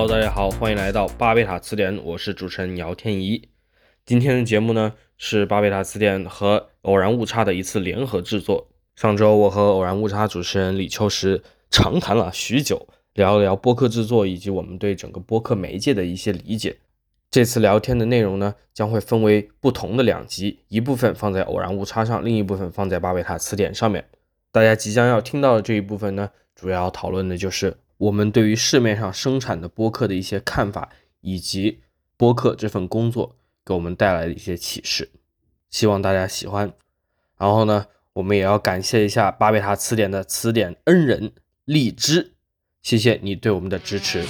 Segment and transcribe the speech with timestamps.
[0.00, 3.50] Hello，大家好，欢迎来到巴贝塔词典，我是主持人姚天怡。
[4.06, 8.68] 今天的节目呢是巴贝塔词典和偶然误差的一次联合制作。
[8.96, 16.78] 上周我和偶然误差主持人李秋实长谈了许久，聊了聊播客制作以及我们对整个播客媒介的一些理解。
[17.30, 24.06] 这次聊天的内容呢将会分为不同的两集，一部分放在偶然误差上，另一部分放在巴贝塔词典上面。
[24.50, 30.88] 大家即将要听到的这一部分呢，主要讨论的就是我们对于市面上生产的播客的一些看法，
[31.20, 31.80] 以及
[32.16, 35.10] 播客这份工作给我们带来的一些启示，
[35.68, 36.72] 希望大家喜欢。
[37.36, 41.30] 然后呢，我们也要感谢一下巴贝塔词典的词典恩人
[41.66, 42.32] 荔枝，
[42.80, 44.24] 谢谢你对我们的支持。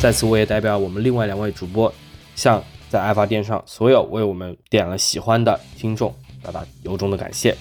[0.00, 1.94] 在此，我也代表我们另外两位主播，
[2.34, 7.56] 向在爱发电上所有为我们点了喜欢的听众表达由衷的感谢。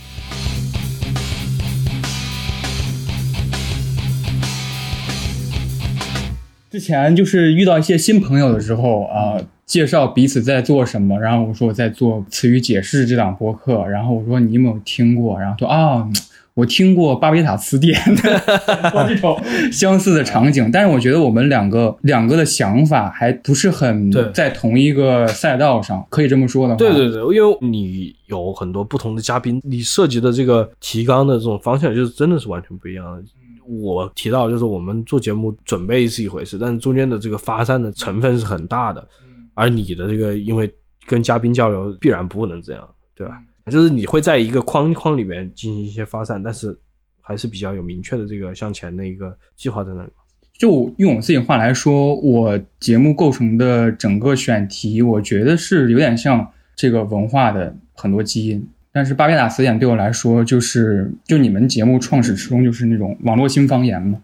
[6.74, 15.40] 之前就是遇到一些新朋友的时候啊、介绍彼此在做什么，然后我说我在做词语解释这档播客，然后我说你有没有听过？
[15.40, 16.12] 然后说啊，嗯
[16.56, 18.40] 我听过巴别塔词典的，
[18.90, 19.40] 说这种
[19.72, 20.72] 相似的场景。
[20.72, 26.78] 但是我觉得我们两个两个的想法还不是很在同一个赛道上，可以这么说的话。
[26.80, 33.24] 对对对，因为你有很多不同的嘉宾，你涉及的这个提纲的这种方向，就是真的是完全不一样的。
[33.68, 39.08] 我提到就是我们做节目准备是一回事，但是中间的这个发散的成分是很大的，
[39.54, 40.74] 而你的这个因为
[41.06, 43.42] 跟嘉宾交流必然不能这样，对吧？
[43.72, 46.78] 就是你会在一个框框里面进行一些发散，但是
[47.22, 50.10] 还是比较有明确的这个向前的一个计划在那里。
[50.58, 58.68] 就用我自己话来说，我节目构成的整个选题，我觉得是有点像这个文化的很多基因。
[58.94, 64.20] 但是巴别塔词典对我来说，就是就你们节目创始初衷就是那种网络新方言嘛，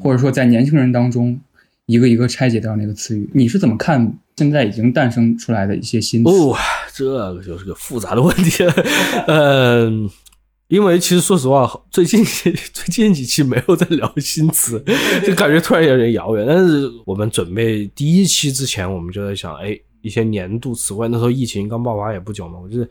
[0.00, 1.38] 或者说在年轻人当中
[1.86, 3.28] 一个一个拆解掉那个词语。
[3.34, 6.30] 你是怎么看现在已经诞生出来的一些新词？
[6.30, 6.56] 哦，
[6.94, 8.64] 这个就是个复杂的问题。
[9.26, 10.08] 嗯，
[10.68, 12.52] 因为其实说实话，最近最
[12.86, 14.82] 近几期没有在聊新词，
[15.26, 16.46] 就感觉突然有点遥远。
[16.46, 21.08] 但是我们准备第一期之前，我们就在想，哎，一些年度词汇。
[21.08, 22.88] 那时候疫情刚爆发也不久嘛，我就是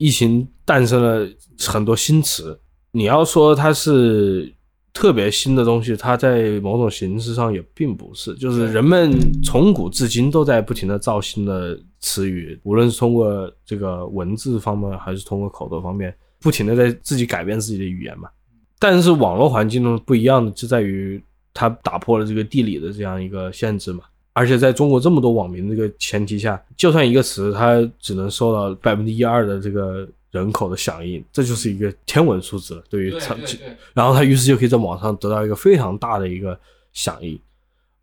[0.00, 1.28] 疫情诞生了
[1.58, 2.58] 很多新词。
[2.90, 4.50] 你要说它是
[4.94, 9.12] 特别新的东西，它在某种形式上也并不是，就是人们
[9.44, 18.30] 从古至今都在不停的造新的词语，无论是通过这个文字方面，还是通过口头方面，不停的在自己改变自己的语言嘛。
[18.78, 21.22] 但是网络环境中不一样的就在于
[21.52, 24.04] 它打破了这个地理的这样一个限制嘛。
[24.40, 32.82] 而且在中国这么多网民这个前提下，就算一个词它只能受到百分之一二的这个人口的响应，这就是一个天文数字了。
[32.88, 33.58] 对于长期，
[33.92, 36.58] 然后它于是就可以在网上得到一个非常大的一个
[36.94, 37.38] 响应。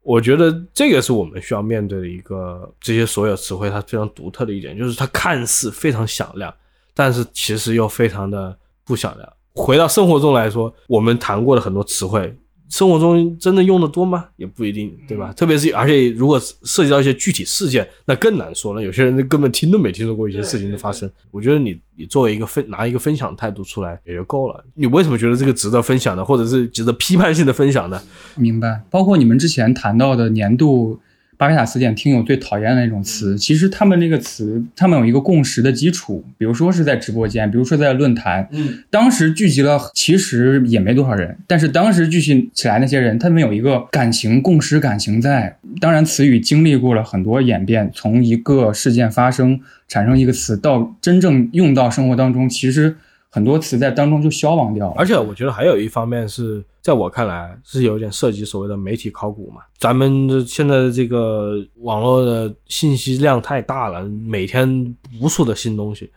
[0.04, 6.54] 我觉得这个是我们需要面对的一个这些所有词汇它非常独特的一点，就是它看似非常响亮，
[6.94, 8.56] 但是其实又非常的
[8.86, 9.34] 不响亮。
[9.56, 12.38] 回到生活中来说，我们谈过的很多词汇，
[12.70, 14.26] 生活中真的用的多吗？
[14.36, 15.32] 也不一定，对吧？
[15.34, 18.82] 特别是而且如果涉及到一些具体事件，那更难说了。
[18.82, 21.10] 有些人根本听都没听说过一些事情的发生。
[21.32, 24.64] 我觉得你你作为一个分拿一个分享态度出来也就够了。
[24.74, 28.02] 你为什么觉得这个值得分享的，或者是值得批判性的分享呢？
[28.36, 28.82] 明白。
[28.90, 31.00] 包括你们之前谈到的年度
[31.38, 45.58] 巴别塔词典听友最讨厌的那种词，其实他们那个词，他们有一个共识的基础，比如说是在直播间，比如说在论坛，嗯，当时聚集了，其实也没多少人，但是当时聚集起来那些人，他们有一个感情共识感情在。
[45.80, 52.96] 当然，词语经历过了很多演变，从一个事件发生产生一个词，到真正用到生活当中，其实
[53.30, 54.94] 很多词在当中就消亡掉了。
[54.98, 59.62] 而且我觉得还有一方面是在我看来是有点涉及所谓的媒体考古嘛。
[59.78, 66.12] 咱们的现在的这个网络的信息量太大了，每天无数的新东西。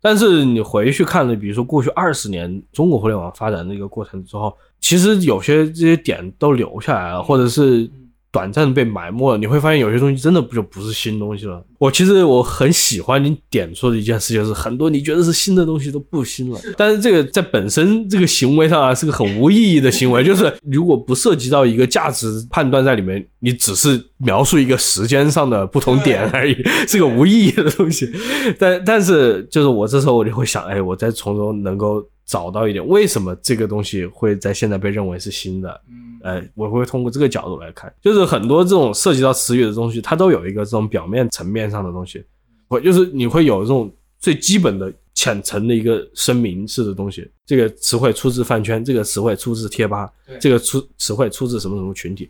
[0.00, 7.90] 但是你回去看了，比如说过去二十年中国互联网发展的一个过程之后，其实有些这些点都留下来了，或者是
[8.36, 9.38] 短暂地被埋没了。
[9.38, 11.64] 你会发现有些东西真的不就不是新东西了。
[11.78, 16.60] 我其实我很喜欢你点出的一件事情是，很多你觉得是新的东西都不新了。
[16.76, 26.54] 但是这个在本身这个行为上啊，是个很无意义的行为，就是如果不涉及到一个价值判断在里面，你只是描述一个时间上的不同点而已，
[26.86, 28.12] 是个无意义的东西。
[28.58, 35.80] 但但是就是我这时候我就会想，哎，我在从中能够找到一点，为什么这个东西会在现在被认为是新的？
[36.26, 42.24] 呃，我会通过这个角度来看，就是很多这种涉及到词语的东西，它都有一个这种表面层面上的东西，
[42.66, 43.88] 我就是你会有这种
[44.18, 47.30] 最基本的浅层的一个声明式的东西。
[47.44, 52.28] 这个词汇出自饭圈，这个词汇出自贴吧，这个出词汇出自什么什么群体，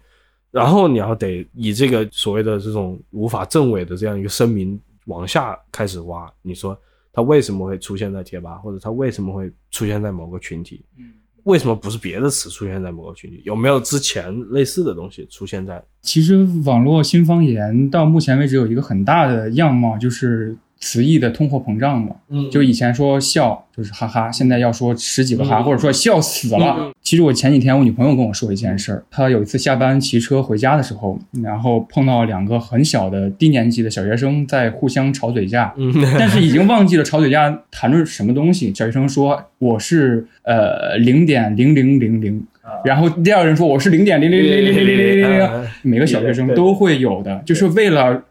[0.50, 6.78] 然后你要得以这个所谓的这种无法证伪的这样一个声明往下开始挖，你说
[7.14, 10.84] 它为什么会出现在贴吧，或者它为什么会出现在某个群体？
[11.46, 13.40] 为什么不是别的词出现在某个群里？
[13.44, 15.80] 有没有之前类似的东西出现在？
[16.02, 26.92] 其实网络新方言到目前为止有一个很大的样貌，就是词义的通货膨胀嘛，嗯，就以前说笑就是哈哈，现在要说十几个哈，或者说笑死了。
[27.02, 38.72] 其实我前几天我女朋友跟我说一件事儿，她有一次下班骑车回家的时候，然后碰到两个很小的低年级的小学生在互相吵嘴架，嗯，但是已经忘记了吵嘴架谈论什么东西。
[38.74, 42.46] 小学生说我是呃零点零零零零，
[42.84, 45.50] 然后第二个人说我是零点零零零零零零零零，
[45.82, 48.22] 每个小学生都会有的，就是为了。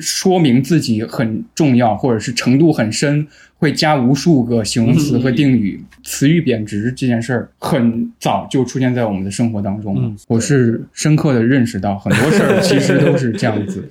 [0.00, 3.26] 说明自己很重要或者是程度很深，
[3.58, 5.82] 会加无数个形容词和定语。
[6.04, 10.16] 词语贬值这件事儿很早就出现在我们的生活当中嗯。
[10.26, 13.88] 我是深刻的认识到很多事儿其实都是这样子。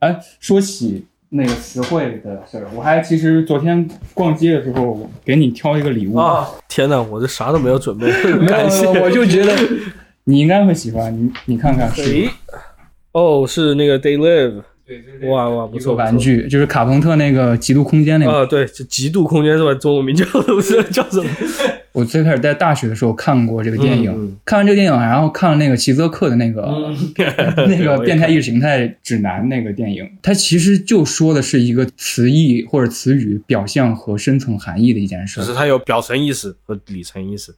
[0.00, 6.48] 哎，说起那个词汇的事儿，我还其实昨天逛街的时候给你挑一个礼物，啊！
[6.68, 9.52] 天哪，我这啥都没有准备，没 感谢有，我就觉得
[10.24, 12.28] 你应该会喜欢，你你看看是，
[13.12, 14.62] 哦，是那个 Day Live，
[15.28, 18.46] 哇哇，不一个错，玩具，就是卡朋特那个极度空间那个。
[18.46, 19.74] 对，这极度空间是吧？
[19.74, 21.28] 中文名叫不是叫什么？
[21.92, 26.94] 我最开始在大学的时候看过这个电影，看完这个电影，然后看了那个齐泽克的那个、
[27.68, 35.46] 那个 变态意意识形态指南那个电影，它其实就说的是一个词义或者词语表象和深层含义的一件事只。
[35.46, 37.56] 是它有表层意思和里层意思。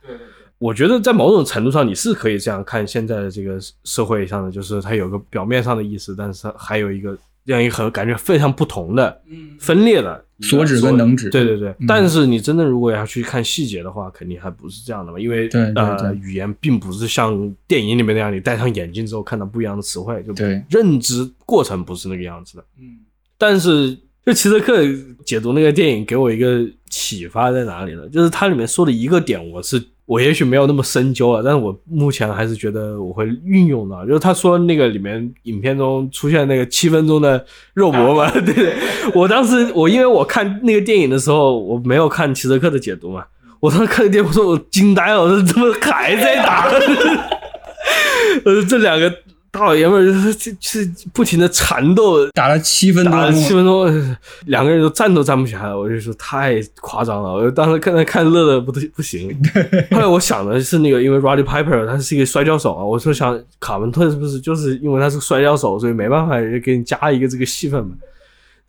[0.59, 7.17] 我觉得在某种程度上，你是可以这样看现在的这个社会上的，就是它有个表面上的意思，但是它还有一个
[7.47, 9.23] 这样一个很感觉非常不同的、
[9.59, 11.87] 分裂的所指跟能指对对对，嗯。
[11.87, 20.63] 但是你真的如果要去看细节的话，肯定还不是这样的嘛，因为对对呃，语言并不是像电影里面那样，你戴上眼镜之后看到不一样的词汇，就对。
[20.69, 22.65] 认知过程不是那个样子的。
[22.79, 22.99] 嗯。
[23.39, 23.97] 但是
[24.27, 24.83] 就齐泽克
[25.25, 26.69] 解读那个电影给我一个
[27.17, 28.03] 启发在哪里呢？
[28.13, 37.45] 就是它里面说的一个点，我是我也许没有那么深究了，但是我目前还是觉得我会运用到，就是他说那个里面影片中出现那个七分钟的
[37.75, 38.75] 肉搏嘛， 对对，
[39.15, 43.25] 我当时我因为我看那个电影的时候，我没有看齐泽克的解读嘛，
[43.61, 46.69] 我当时看那个电影，我说我惊呆了，我说怎么还在打？
[48.45, 49.11] 我说，这两个
[49.51, 54.17] 大老爷们儿就是不停的缠斗，打了七分打了七，分钟，呃
[54.47, 57.33] 两个人都站都站不起来了，我就说太夸张了。
[57.33, 59.35] 我当时看看乐的不得不行。
[59.91, 67.93] 后来我想的是那个，因为 Roddy Piper 他是一个摔跤手啊，我说想卡文特是不是就是因为他是摔跤手，所以没办法给你加一个这个戏份嘛？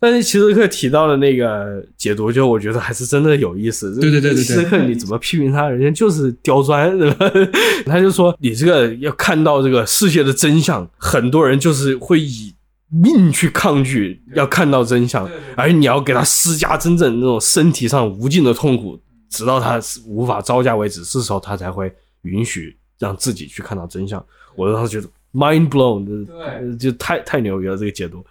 [0.02, 3.94] 但是齐泽克提到的那个解读，就我觉得还是真的有意思。
[4.00, 5.68] 对对对对对齐泽克你怎么批评他？
[5.68, 7.30] 人家就是刁钻，对吧？
[7.84, 12.54] 他就说你这个要看到这个世界的真相，很多人就是会以
[12.88, 18.98] 命去抗拒，要看到真相，而你要给他施加真正那种身体上无尽的痛苦，
[19.28, 21.92] 直到他无法招架为止，这时候他才会
[22.22, 24.24] 允许让自己去看到真相。
[24.56, 28.24] 我当时觉得 mind blown，呃就太太牛逼了这个解读。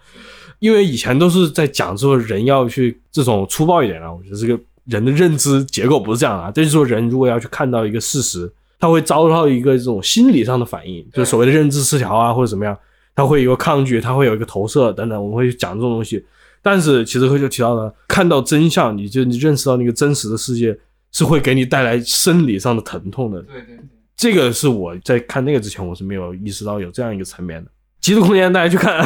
[0.60, 6.52] 因为以前都是在讲说人要去这种粗暴一点啊，我觉得这个人的认知结构不是这样啊。
[6.52, 12.78] 就是说人如果要去看到一个事实，他会遭到一个这种心理上的反应，就是所谓的认知失调啊或者怎么样，
[13.16, 16.24] 他会有一个抗拒，他会有一个投射等等，我们会讲这种东西。
[16.62, 20.78] 但是其实就提到了，看到真相，你就你认识到那个真实的世界
[21.14, 23.42] 是会给你带来生理上的疼痛的。
[23.44, 23.80] 对对对，
[24.18, 27.72] 这个是我在看那个之前我是没有意识到有这样一个层面的。
[28.02, 29.06] 极度空间大家去看，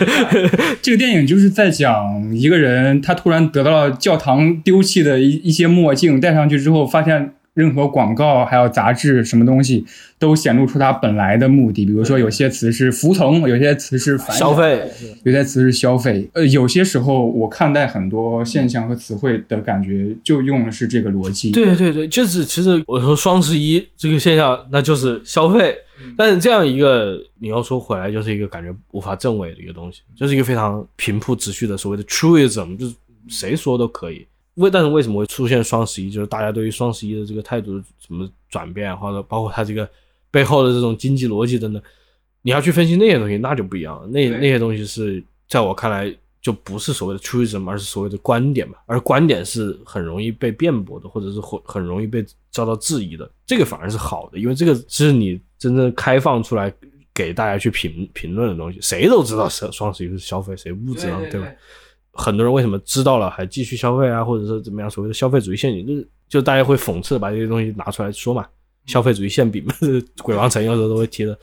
[0.82, 9.84] 这个电影就是在讲一个人，他突然得到了教堂丢弃的一一些墨镜，戴上去之后，发现任何广告还有杂志什么东西
[10.18, 11.84] 都显露出他本来的目的。
[11.86, 14.82] 比如说，有些词是服从，有些词是反消费，
[15.24, 16.28] 有些词是消费。
[16.34, 21.50] 呃，有些时候我看待很多现象和词汇的感觉，就用的是这个逻辑。
[21.50, 25.74] 对对对，就是其实我说双十一这个现象，那就是消费。
[26.00, 32.94] 嗯但是这样一个你要说回来，就是一个感觉无法证伪的一个东西，就是一个非常平铺直叙的所谓的 truism，就是
[33.28, 34.26] 谁说都可以。
[34.54, 36.10] 为但是为什么会出现双十一？
[36.10, 39.88] 就是大家对于双十一的这个态度怎么转变，或者包括它这个
[40.30, 41.80] 背后的这种经济逻辑等等，
[42.42, 44.08] 你要去分析那些东西，那就不一样了。
[44.08, 48.76] 那那些东西是在我看来就不是所谓的 truism，而是所谓的观点嘛。
[48.86, 53.30] 而观点是很容易被辩驳的，或者是很很容易被遭到质疑的。
[53.46, 56.72] 这个反而是好的，因为这个是你真正开放出来
[57.12, 58.78] 给大家去评评论的东西。
[58.80, 61.48] 谁都知道是双十一是消费，谁不知道，对吧？
[62.12, 68.44] 很多人为什么知道了还继续消费啊，或者是怎么样，所谓的消费主义陷阱，就是就大家会讽刺把这些东西拿出来说嘛，
[68.86, 69.74] 消费主义馅饼嘛，
[70.22, 71.38] 鬼王城有时候都会提的。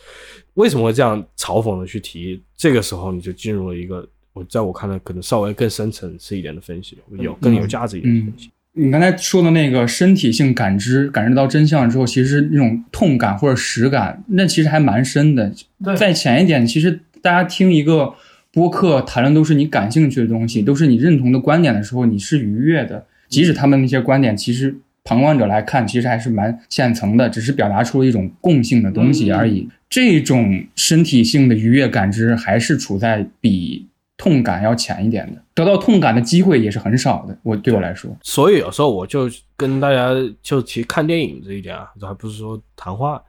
[0.55, 2.41] 为什么会这样嘲讽的去提？
[2.57, 8.51] 这个时候你就进入了一个我在我看来可能稍微更深层次一点的分析，有更有价值一点的分析。
[8.73, 15.49] 你刚才说的那个身体性感知，感知到真相之后，其实那种痛感或者实感，那其实还蛮深的。
[15.97, 18.13] 再浅一点，其实大家听一个
[18.51, 23.05] 播客谈论都是你感兴趣的东西，都是你认同的观点的时候，你是愉悦的。
[23.29, 24.75] 即使他们那些观点，其实
[25.05, 29.69] 旁观者来看，其实还是蛮浅层的，只是表达出了一种共性的东西而已。
[29.89, 33.87] 这种身体性的愉悦感知，还是处在比。
[34.17, 37.37] 痛感要浅一点的，得到痛感的机会也是很少的。
[37.43, 43.21] 我对我来说，所以有时候我就跟大家就提看电影这一点啊，这还不是说谈话。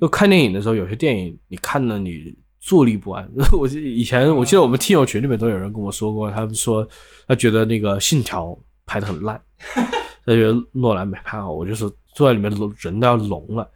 [0.00, 3.28] 就看电影的时候，有些电影你看了你坐立不安。
[3.52, 6.86] 我以前我记得我们听友群里面都有人跟我说过，他们说
[7.28, 8.46] 他觉得那个《信条》
[8.86, 9.40] 拍的很烂，
[10.24, 11.52] 他觉得诺兰没拍好。
[11.52, 13.70] 我就是坐在里面人都要聋了。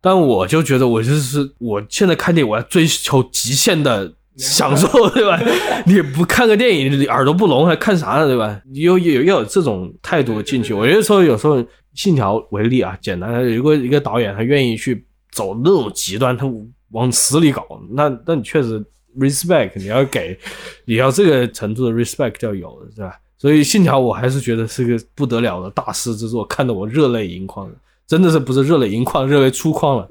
[0.00, 4.14] 但我就觉得我就是我现在看电影，我要追求极限的。
[4.36, 5.40] 享受 对吧？
[5.86, 8.26] 你不看个电影，你耳朵不聋还看啥呢？
[8.26, 8.60] 对吧？
[8.70, 10.74] 你有有要有这种态度进去。
[10.74, 11.64] 我觉得说有时候
[11.94, 16.44] 信条为例啊，简单的，如果一个导演他愿意去走那种极端，他
[16.90, 18.84] 往死里搞，那那你确实
[19.18, 20.38] respect，你要给，
[20.84, 23.16] 你要这个程度的 respect 要有的，对吧？
[23.38, 27.70] 所以信条我还是觉得是个不得了的大师之作，看得我热泪盈眶。
[28.06, 30.08] 真的是不是热泪盈眶，热泪出眶了。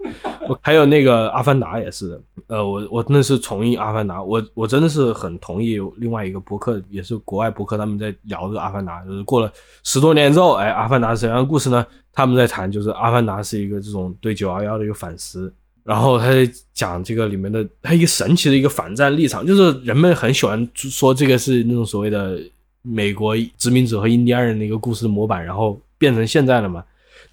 [0.61, 9.51] 还有那个《阿凡达》也是的，呃，我我那是重映《阿凡达》，我我真的是很同意另外一个博客，也是国外博客，他们在聊这个《阿凡达》，就是过了
[9.83, 11.85] 十多年之后，哎，《阿凡达》是什么样的故事呢？
[12.11, 15.51] 他们在谈，就是《阿凡达》是一个这种对九幺幺的一个反思，
[15.83, 22.39] 然后他在讲这个里面的他一个神奇的一个反战立场，就是人们很喜欢说这个是那种所谓的
[22.81, 26.83] 美国殖民者和印第安人的一个故事模板，然后变成现在了嘛。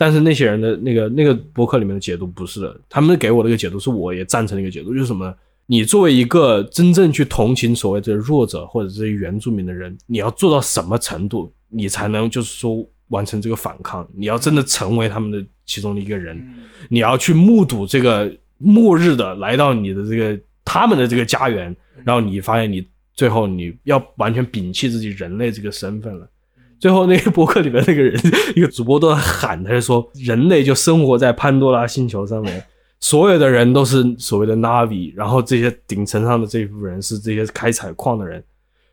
[0.00, 5.34] 但是那些人的那个那个博客里面的解读不是的，他们给我的一个解读是我也赞成的一个解读，就是什么呢？
[5.66, 14.08] 你作为一个真正去同情所谓的弱者或者这些原住民的人，你要做到什么程度，你才能就是说完成这个反抗？
[14.16, 16.42] 你要真的成为他们的其中的一个人，
[16.88, 21.76] 你要去目睹这个末日的来到你的这个他们的这个家园，
[22.06, 26.26] 然后你发现你最后你要完全摒弃自己人类这个身份了。
[26.80, 28.18] 最后那个博客里面那个人，
[28.56, 32.64] 一个主播都在喊，他就说人类就生活在潘多拉星球上面，
[33.00, 38.42] 所有的人都是所谓的 Navi，然后这些顶层上的这一部分人是这些开采矿的人，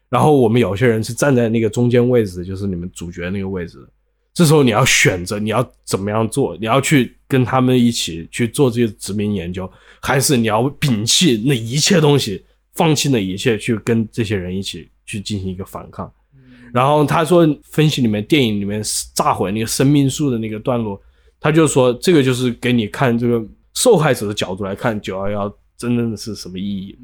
[0.10, 3.80] 然后我们有些人是站在那个中间位置，就是你们主角那个位置。
[4.34, 9.68] 这时候你要选择你要怎么样做，你要去跟他们一起去做这些殖民研究，
[10.00, 16.12] 还是你要摒弃那一切东西，放弃那一切去跟这些人一起去进行一个反抗？
[16.74, 18.82] 然后他说，分析里面电影里面
[19.16, 21.00] 炸毁那个生命树的那个段落，
[21.40, 23.42] 他就说这个就是给你看这个
[23.74, 26.98] 受害者的角度来看九幺幺真正的是什么意义。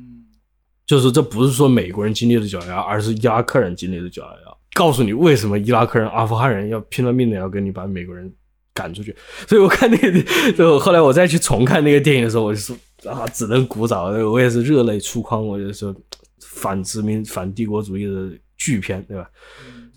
[0.85, 8.31] 就是这不是说美国人经历的九幺幺，而是伊拉克人经历的九幺幺，告诉你为什么伊拉克人、阿富汗人要拼了命的要跟你把美国人
[8.73, 9.15] 赶出去。
[9.47, 12.75] 所以我看那个，就后来我再去重看那个电影的时候，我就说
[13.09, 15.47] 啊，只能鼓掌，我也是热泪出眶。
[15.47, 15.95] 我就说
[16.41, 18.29] 反殖民、反帝国主义的。
[18.63, 19.29] 巨片对吧？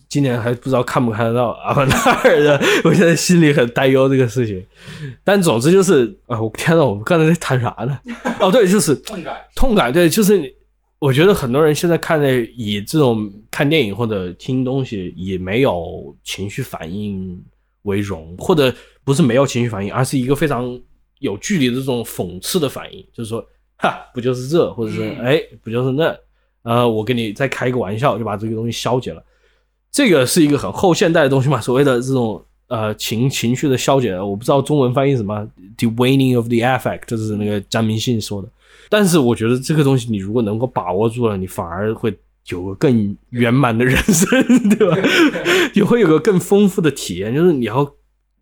[0.08, 4.64] 今年还不知道看不看得到《阿凡达二》的，我现在心里很担忧这个事情。
[5.24, 7.98] 但总之就是啊，我天呐，我们刚才在谈啥呢？
[8.40, 9.92] 哦，对，就是痛感，痛感。
[9.92, 10.40] 对，就是
[11.00, 17.38] 我觉得很多人现在看的以这种看电影或者听东西以没有情绪反应
[17.82, 18.72] 为荣，或者
[19.04, 20.80] 不是没有情绪反应，而是一个非常
[21.18, 23.44] 有距离的这种讽刺的反应，就是说，
[23.76, 26.16] 哈，不就是这，或者是哎，不就是那。
[26.66, 29.22] 呃，我跟你再开一个玩笑，就把这个东西消解了。
[29.92, 35.46] 这个是一个很后现代的东西嘛，所谓的这种呃情情绪的消解，我不知道中文翻译什么
[35.78, 38.48] ，the waning of the affect，这是那个张明信说的。
[38.88, 42.12] 但是我觉得这个东西你如果能够把握住了，你反而会
[42.48, 44.28] 有个更圆满的人生，
[44.76, 44.98] 对吧？
[45.72, 47.88] 你会有个更丰富的体验，就是你要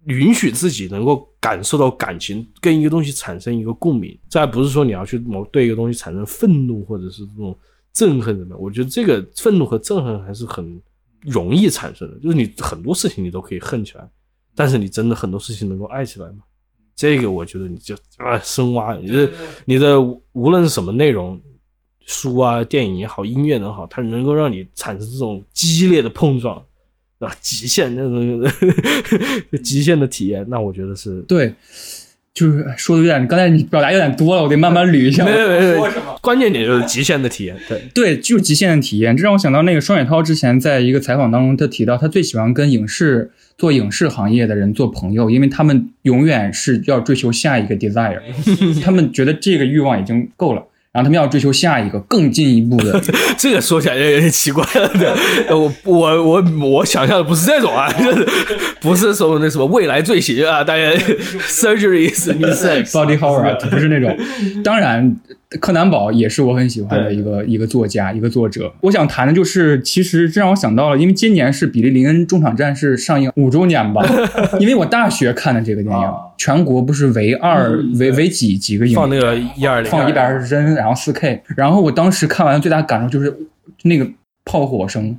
[0.06, 4.18] 允许自己能够感受到感情，跟一个东西产生一个共鸣。
[4.30, 7.54] 这还不是说你要去某对一个东西产生愤怒，或者是这种。
[7.94, 8.56] 憎恨什么？
[8.56, 10.80] 我觉得这个愤怒和憎恨还是很
[11.20, 14.08] 容易产生的，就是你很多事情你都可以恨起来，
[14.54, 16.38] 但是你真的很多事情能够爱起来吗？
[16.96, 19.30] 这个我觉得你就啊深挖，你的
[19.64, 20.00] 你的
[20.32, 21.40] 无论是什么内容，
[22.06, 26.56] 书啊、电影也好、音乐也好，它能够让你产生这种激烈的碰撞，
[27.18, 28.44] 啊，极限那种
[29.62, 31.54] 极限的体验，那我觉得是对。
[32.34, 35.24] 就是说的有点，刚才你表达有点多了，我得慢慢捋一下。
[35.24, 35.88] 没有没有？
[36.20, 37.56] 关键点就是极限的体验。
[37.68, 39.16] 对， 对，就是极限的体验。
[39.16, 48.18] 这让我想到那个双雪涛之前在一个采访当中，他提到他最喜欢跟影视做影视行业的人做朋友，因为他们永远是要追求下一个 desire，
[48.82, 50.64] 他们觉得这个欲望已经够了。
[50.94, 53.00] 然后他们要追求下一个更进一步的，
[53.36, 54.88] 这个说起来有点奇怪了。
[54.96, 55.08] 对，
[55.52, 58.24] 我我我我想象的不是这种啊， 就是
[58.80, 60.82] 不是说那什么未来罪行啊，大家
[61.50, 64.16] surgery is sex，body horror 不是那种。
[64.62, 65.16] 当然，
[65.60, 68.72] 柯南宝也是我很喜欢的一个一个作家，一个作者。
[68.80, 74.02] 我想谈的就是，其实这让我想到了，因为今年是《比利林恩中场战事》上映五周年吧，
[74.58, 83.34] 因为我大学看的这个电影，全国不是唯二唯唯几几个影放那个一二零，放一百二十帧，然后四 K，然后我当时看完最大感受就是
[83.82, 84.06] 那个
[84.44, 85.16] 炮火声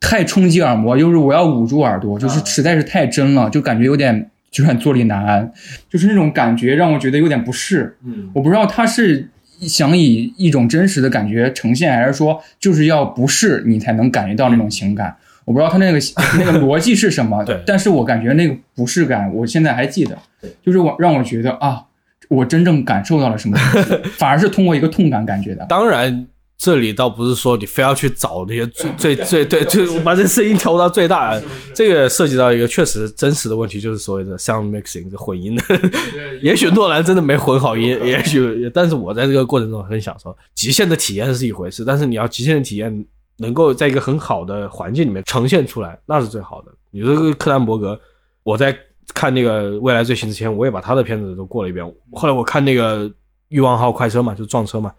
[0.00, 4.30] 太冲击耳膜，就是我要捂住耳朵，就是实在是太真了，就感觉有点。
[4.48, 5.52] 就算坐立难安，
[5.90, 7.94] 就是那种感觉让我觉得有点不适。
[8.06, 9.28] 嗯，我不知道他是
[9.60, 15.16] 想以一种真实的感觉呈现，还是说就是要不适你才能感觉到那种情感。
[15.44, 15.98] 我不知道他那个
[16.38, 17.44] 那个逻辑是什么。
[17.44, 20.18] 对，但是我感觉那个不适感，我现在还记得。
[20.64, 21.84] 就是我让我觉得啊，
[22.28, 23.56] 我真正感受到了什么，
[24.18, 25.64] 反而是通过一个痛感感觉的。
[25.66, 26.26] 当然。
[26.58, 31.38] 这里倒不是说你非要去找那些最 最最对，就把这声音调到最大。
[31.74, 35.62] 这个涉及到一个确实真实的问题，就是所谓的 sound mixing 这混音的。
[36.40, 40.34] 也许诺兰真的没混好音，也许，但是我在这个过程中很享受。
[40.54, 46.72] 极限的体验是一回事，但是你要极限的体验能够在一个很好的环境里面呈现出来，那是最好的。
[46.90, 48.00] 你说这个柯南伯格，
[48.42, 48.74] 我在
[49.12, 51.84] 看那个未来最新之前，我也把他的片子都过了一遍。
[52.12, 53.10] 后来我看那个
[53.48, 54.90] 欲望号快车嘛，就撞车嘛。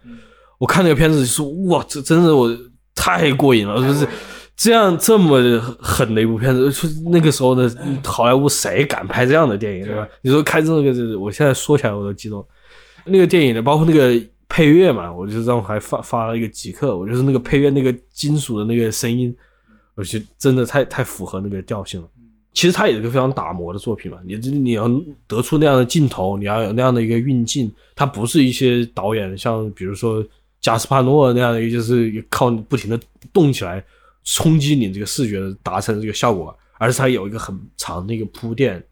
[0.58, 2.50] 我看那个片子就说哇，这真的我
[2.96, 4.08] 太过瘾了，就是
[4.56, 5.40] 这样这么
[5.80, 6.72] 狠的一部片子。
[7.12, 7.72] 那个时候的
[8.04, 10.08] 好莱坞谁敢拍这样的电影，对吧？
[10.24, 12.44] 你说开这个，我现在说起来我都激动。
[13.06, 19.32] 那个电影的，包括那个配乐嘛，我就让我还发发了一个极客，我就是那个配乐那个金属的那个声音，
[19.94, 22.08] 我觉得真的太太符合那个调性了。
[22.52, 24.90] 其实它也是个非常打磨的作品嘛，你你要
[25.28, 30.26] 得出那样的镜头，你要有那样的一个运镜，它不是一些导演像比如说。
[30.62, 33.00] 加斯帕诺那样的，就是靠不停的
[33.32, 33.84] 动起来
[34.24, 38.84] 冲击你这个视觉的，达成这个效果，而是它有一个很长的一个铺垫，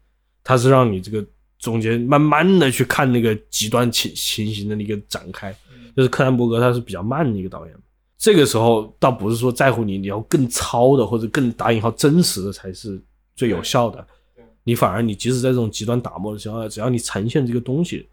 [0.42, 1.24] 它是让你这个
[1.58, 5.54] 中间慢慢的去看那个极端情情形的那个展开。
[5.96, 7.74] 就是克兰伯格他是比较慢的一个导演，
[8.18, 13.02] 这个时候倒不是说在乎你，你要更糙的或者更打引号真实的才是
[13.34, 14.06] 最有效的，
[14.62, 18.06] 你反而你即使在这种极端打磨的情况下，只要你呈现这个东西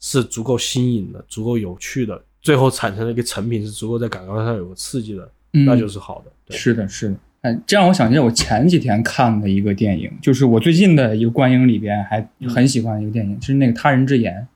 [0.00, 2.22] 是足够新颖的、足够有趣的。
[2.40, 5.30] 最后产生的一个成品是足够在感官上有个刺激的，
[5.66, 6.56] 那就是好的。
[6.56, 7.14] 是的，是的。
[7.42, 14.46] 哎，这让我想起我前几天看的一个电影，就是我最近的一个观影里边还很喜欢的一个电影，就是那个《他人之言》，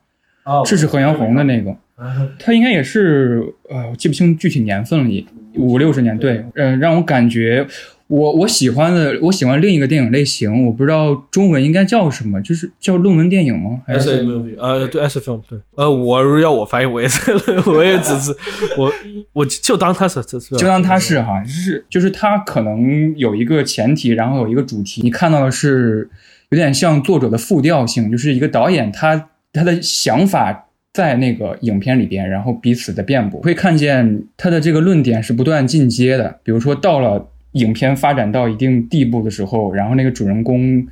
[0.69, 1.75] 这是何阳红的那个，
[2.39, 6.19] 他应该也是呃，我记不清具体年份了，五六十年。
[6.19, 7.67] 对，呃，让我感觉。
[8.07, 13.81] 我我喜欢的，我喜欢另一个电影类型，我不知道中文应该叫什么，就是叫论文电影吗？
[13.87, 14.27] 还是
[14.59, 17.33] 呃，对，S film，对，呃，我要我翻译，我也是，
[17.67, 18.37] 我也只是，
[18.77, 18.93] 我
[19.33, 26.11] 我就当他是就当他是哈，就是就是他可能有一个前提，然后有一个主题，你看到的是
[26.51, 37.31] 有点像作者的复调性，就是一个导演他他的想法在那个影片里边，然后彼此的辩驳，会看见他的这个论点是不断进阶的，比如说到了。
[37.55, 40.87] 影片发展到一定地步的时候，然后那个主人公，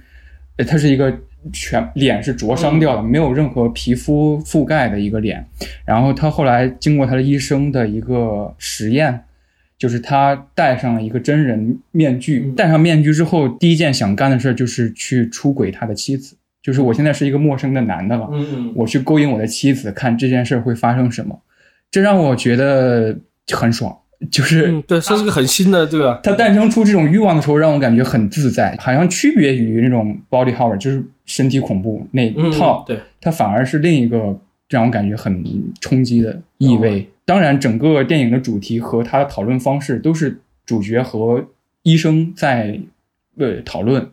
[0.57, 1.17] 呃，他是一个
[1.53, 5.45] 全脸是灼伤掉的，没有任何皮肤覆盖的一个脸。
[5.85, 9.25] 然后他后来经过他的医生的一个实验，
[9.77, 12.53] 就是他戴上了一个真人面具。
[12.57, 16.37] 戴上面具之后，第一件想干的事就是去出轨他的妻子。
[16.63, 18.31] 就是我现在是一个陌生的男的了，
[18.77, 21.43] 我去勾引我的妻子，看这件事会发生什么。
[21.91, 23.19] 这让我觉得
[23.51, 23.99] 很爽。
[24.31, 26.21] 就是对，它是个很新的，对吧？
[26.23, 32.85] 它诞生出这种欲望的时候，让我感觉很自在，好像区别于那种 body horror，就是身体恐怖那套。
[32.87, 35.45] 对，它反而是另一个让我感觉很
[35.81, 37.09] 冲击的意味。
[37.25, 41.45] 当然，整个电影的主题和它的讨论方式都是主角和
[41.83, 42.79] 医生在
[43.39, 44.09] 呃讨论，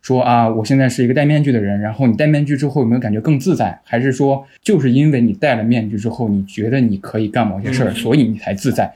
[0.00, 3.78] 说啊，我现在是一个戴面具的人，然后你戴面具之后有没有感觉更自在？
[3.84, 8.94] 还是说就是因为你戴了面具之后，你觉得你可以干某些事儿，所以你才自在？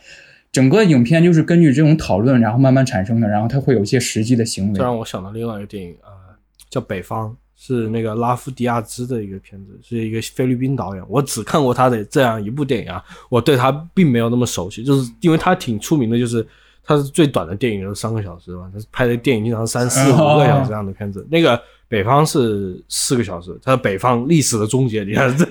[0.58, 4.74] 整个影片就是根据这种讨论，然后慢慢产生的，然后它会有一些实际的行为。
[4.76, 6.34] 这让我想到另外一个电影啊，
[6.68, 11.04] 叫《北方》，是那个拉夫迪亚兹的一个片子，是一个菲律宾导演。
[11.08, 16.44] 我只看过他的这样一部电影啊，我对他并没有那么熟悉，就是因为他挺出名的，就是
[16.82, 18.68] 他是最短的电影，就是三个小时吧。
[18.74, 21.24] 他拍的电影经常三四五个小时这样的片子。
[21.30, 25.46] 那个北方是四个小时，他北方历史的终结，你看这，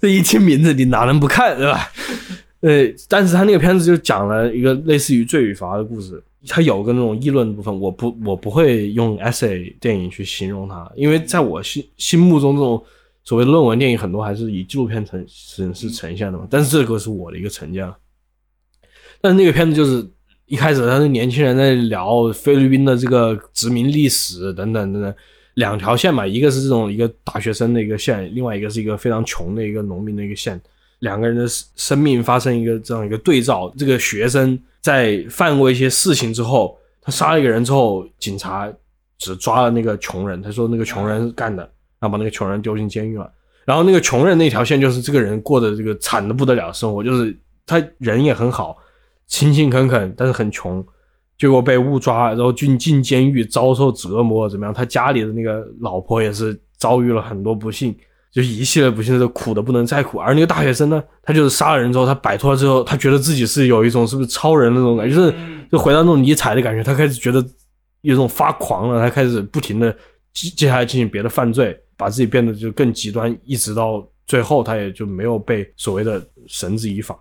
[0.00, 1.90] 这一听名字你哪能不看，对吧？
[2.60, 12.82] 呃，但是他那个片子就讲了一个类似于罪与罚的故事，它有个那种议论的部分，我不我不会用 essay 电影去形容它，因为在我心心目中这种
[13.24, 17.96] 所谓论文电影很多还是以纪录片呈形式呈现的嘛，但是这个是我的一个成见了。
[19.20, 20.06] 但是那个片子就是
[20.46, 25.14] 一开始他是年轻人在聊菲律宾的这个殖民历史等等等等。
[25.54, 30.58] 两条线嘛，一个是这种一个大学生的一个线，另外一个是一个非常穷的一个农民的一个线，
[31.00, 31.44] 两个人的
[31.76, 33.70] 生命发生一个这样一个对照。
[33.76, 38.72] 这个学生在犯过一些事情之后，他杀了一个人之后，警察
[39.18, 41.62] 只抓了那个穷人，他说那个穷人干的，
[41.98, 43.30] 然后把那个穷人丢进监狱了。
[43.66, 47.36] 然后那个穷人那条线就是这个人过的这个惨的不得了生活，就是
[47.66, 48.76] 他人也很好，
[49.26, 50.84] 勤勤恳恳，但是很穷。
[51.38, 54.74] 结果被误抓，然后进进监狱，遭受折磨，怎么样？
[54.74, 57.96] 他家里的那个老婆也是遭遇了很多不幸，
[58.32, 60.18] 就一系列不幸，的苦的不能再苦。
[60.18, 65.34] 而那个大学生呢，他就是杀了人之后，他摆脱了之后，他觉得自己是有一种是不是超人那种感觉，就是
[65.70, 67.44] 就回到那种尼采的感觉，他开始觉得
[68.02, 69.90] 有种发狂了，他开始不停的
[70.32, 77.18] 接接下来进行别的犯罪，把自己变得就更极端，一直到最后，他也就没有被所谓的绳之以法。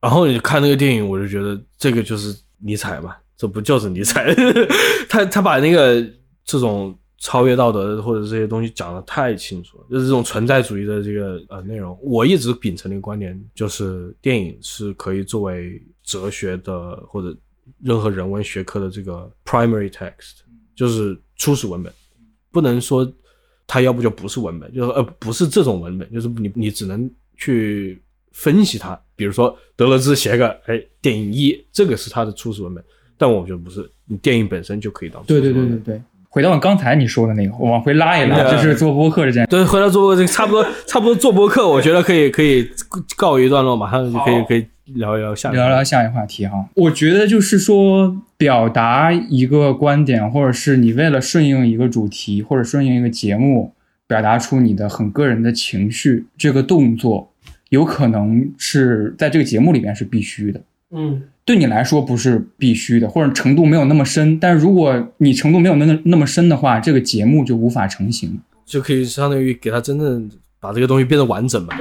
[0.00, 3.14] 然后你看那个电影，我就觉得这个就是尼采嘛。
[3.38, 4.34] 这不就是尼采？
[5.10, 6.02] 他他把那个
[6.42, 11.98] 这种超越道德或者这些东西讲的太清楚了，就是这种存在主义的这个呃内容。
[12.02, 17.36] 我一直秉承的一个观点就是，电影是可以作为哲学的或者
[17.82, 20.40] 任何人文学科的这个 primary text，
[20.74, 21.92] 就是初始文本。
[22.52, 23.10] 不能说
[23.66, 28.02] 它要不就不是文本，就是呃不是这种文本，就是你你只能去
[28.32, 28.98] 分析它。
[29.14, 32.84] 比如说德勒兹写个哎电影一，这个是他的初始文本。
[33.18, 35.24] 但我觉得不是，你电影本身就可以当。
[35.24, 39.46] 对对对对对，回到刚才你说的那个，我往回拉一拉，就是做播客这件。
[39.46, 42.68] 对，回到做播这差不多 差不多做播客，我觉得可以可以
[43.16, 46.66] 告一段落，马上就可以可以聊一聊下聊聊下一个话题哈。
[46.74, 53.72] 我觉得就是说，表达一个观点，或者是你为了顺应一个主题，或者顺应一个节目，
[54.06, 57.32] 表达出你的很个人的情绪，这个动作
[57.70, 60.60] 有可能是在这个节目里面是必须的。
[60.90, 61.22] 嗯。
[61.46, 64.38] 对你来说不是必须的，或者程度没有那么深。
[64.40, 70.28] 但是如果你程度没有那那么深的话，这个节目就无法成型，就可以相当于给他真正
[70.58, 71.74] 把这个东西变得完整嘛。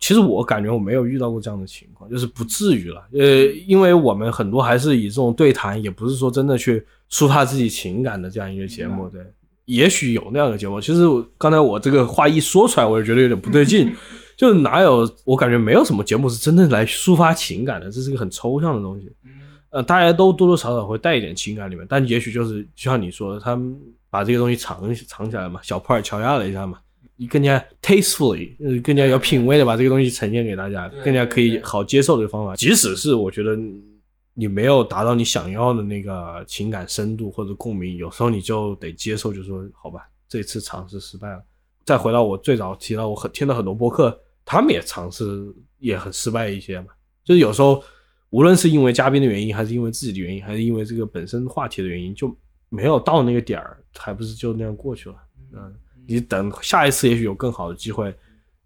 [0.00, 3.02] 其实我感觉我没有遇到过这样的情况，就是不至于了。
[3.12, 9.06] 呃，因为我们很多还是以这种对谈，也不是说真的去抒发自己情感的这样一个节目。
[9.10, 9.20] 对，
[9.66, 10.80] 也许有那样的节目。
[10.80, 11.02] 其实
[11.36, 13.92] 刚才我这个话一说出来，我就觉得有点不对劲。
[14.36, 19.10] 就哪有我感觉没有什么节目是真正来抒发情感的，这是个很抽象的东西。
[19.70, 23.76] 呃，大家都多多少少会带一点情感里面，但也许就是就像你说的，他们
[24.08, 26.78] 把这个东西藏藏起来嘛，小破儿敲压了一下嘛，
[27.16, 32.54] 你更加 tastefully，呃，更加有品味的把这个东西呈现给大家，更加可以好接受的方法。
[32.54, 33.58] 即使是我觉得
[34.34, 41.42] 你没有达到你想要的那个情感深度或者共鸣，有时候你就得接受，就说好吧，这次尝试失败了。
[41.84, 44.16] 再回到我最早提到我很听了很多播客。
[44.44, 45.24] 他们也尝试，
[45.78, 46.88] 也很失败一些嘛。
[47.24, 47.82] 就是有时候，
[48.30, 52.36] 无论是因为嘉宾的原因，还是因为自己的原因，还是因为这个本身话题的原因，就
[52.68, 55.14] 没有到那个点儿，还不是就那样过去了。
[55.54, 55.72] 嗯，
[56.06, 58.14] 你等下一次，也许有更好的机会，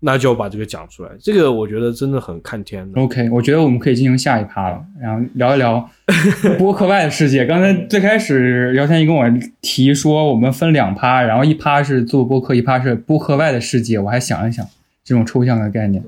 [0.01, 1.11] 那就把这个讲出来。
[1.21, 2.91] 这个我觉得真的很看天。
[2.97, 5.89] OK，我觉得我们可以进行下一趴了，然后聊一聊
[6.59, 7.45] 播客外的世界。
[7.45, 9.25] 刚才最开始姚天一跟我
[9.61, 13.99] 提说，我们分两趴，然后一趴是做播客，一趴是播客外的世界。
[14.01, 14.67] 我还想一想。
[15.09, 16.05] 这种抽象的概念，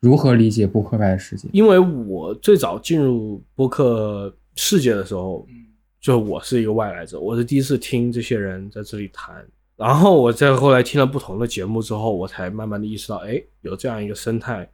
[0.00, 1.46] 如何理解播客外的世界？
[1.52, 5.46] 因为我最早进入播客世界的时候，
[6.00, 9.36] 就我是一个外来者，我是第一次听这些人在这里谈。
[9.76, 14.66] 然后我在后来听了不同的节目之后，我才慢慢的意识到，哎，有这样一个生态。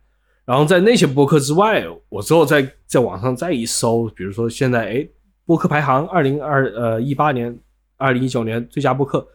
[0.45, 5.09] 然后在那些播客之外，我之后在在网上再一搜，比如说现在，哎，
[5.45, 7.59] 播客排行二零二呃一八年、
[7.97, 9.27] 二零一九年最佳播客。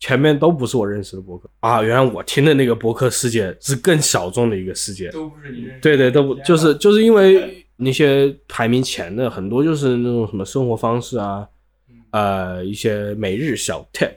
[0.00, 1.80] 前面都不是我认识的博客啊！
[1.82, 5.80] 原来我听的那个博客世界是更小众的一个世界，都不是你认识。
[5.80, 11.48] 对对，都不就是就是因为那些排名前的很多就是那种什么生活方式啊，
[12.10, 14.14] 呃，一些每日小 tip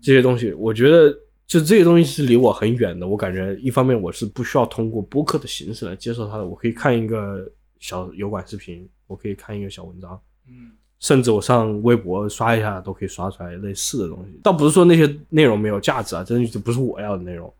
[0.00, 1.10] 这些东西，我觉得
[1.46, 3.08] 就这些东西是离我很远的。
[3.08, 10.70] 我感觉一方面我是不需要通过播客的形式来接受它的，我可以看一个小油管视频，我可以看一个小文章，嗯。
[11.00, 17.52] 甚至我上微博刷一下都可以刷出来类似的东西，倒不是说那些内容没有价值啊，真的就不是我要的内容。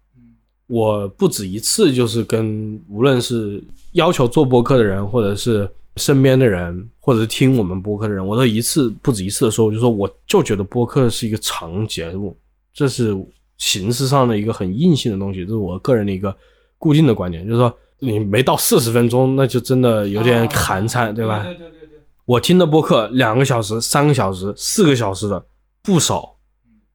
[0.67, 12.35] 我不止一次就是跟无论是要求做播客的人，或者是身边的人，或者是听我们播客的人，我都一次不止一次的说，我就说我就觉得播客是一个长节目，
[12.73, 13.15] 这是
[13.59, 16.35] 形式上的一个很硬性的东西，这是我个人的一个
[16.79, 21.45] 固定的观点，就是说你没到四十分钟，那就真的有点寒碜，对吧？
[21.45, 21.84] 对对对对。
[22.27, 25.45] 我听的播客两个小时、三个小时、四个小时的
[25.83, 26.37] 不少，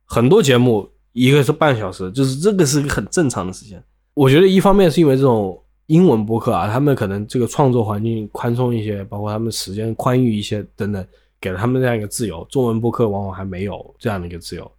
[0.06, 3.82] 很多节目一个是半小时，就是这个是个很正常的时间。
[4.16, 11.06] 我觉得一方面是因为这种英文播客啊，他们可能这个创作环境宽松一些，包括他们时间宽裕一些等等，
[11.40, 12.46] 给了他们这样一个自由。
[12.50, 14.72] 中文播客往往还没有这样的一个自由。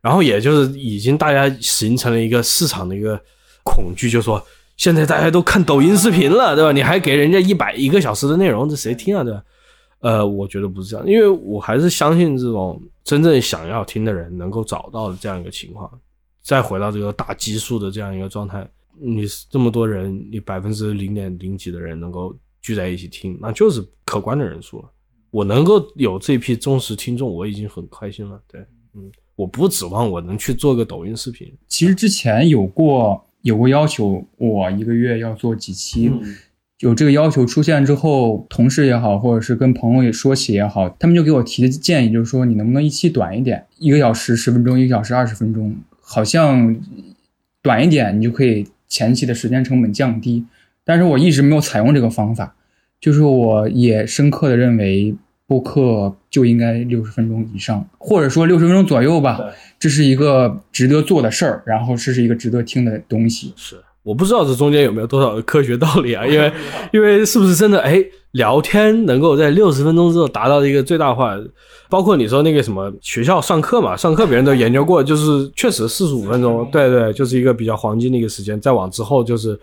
[0.00, 3.20] 然后也就是已经大家形成了一个市场的一个
[3.62, 4.42] 恐惧，就说
[4.78, 6.72] 现在大家都看抖音视频了，对吧？
[6.72, 9.42] 你还给人家一百一个小时的内容，这谁听啊，对吧？
[10.04, 15.90] 呃，我觉得不是这样，因为我还是相信这种真正想要听的人能够找到的这样一个情况。
[16.42, 18.68] 再回到这个大基数的这样一个状态，
[19.00, 24.90] 你这么多人，你百分之零点零几的人能够聚在一起听，那就是可观的人数了。
[25.30, 28.38] 我能够有这批忠实听众，我已经很开心了。
[28.46, 28.60] 对，
[28.92, 29.10] 嗯。
[29.36, 31.52] 我不指望我能去做个抖音视频。
[31.66, 36.12] 其实之前有过有过要求，我一个月要做几期。
[36.80, 46.76] 有这个要求出现之后，同事也好，或者是跟朋友也说起也好，他们就给我提的建议就是说，你能不能一期短一点，一个小时十分钟，一个小时二十分钟，好像
[47.62, 50.44] 短一点，你就可以前期的时间成本降低。
[50.84, 52.54] 但是我一直没有采用这个方法，
[53.00, 55.16] 就是我也深刻的认为。
[55.46, 59.38] 播客就应该六十分钟以上，或者说六十分钟左右吧。
[59.78, 63.52] 这是一个值得做的事儿，然后这是一个值得听的东西。
[63.54, 66.24] 是，我不知道这中间有没有多少的科学道理啊？
[66.26, 66.52] 因为，
[66.92, 67.80] 因为是不是真的？
[67.80, 71.34] 哎，聊天能够在六十分钟之后达到一个最大化？
[71.88, 78.60] 包括你说那个什么学校上课嘛，上课别人都研究过，就是确实四十五分钟，对对，就是一个比较黄金的一个时间。
[78.60, 79.58] 再往之后就是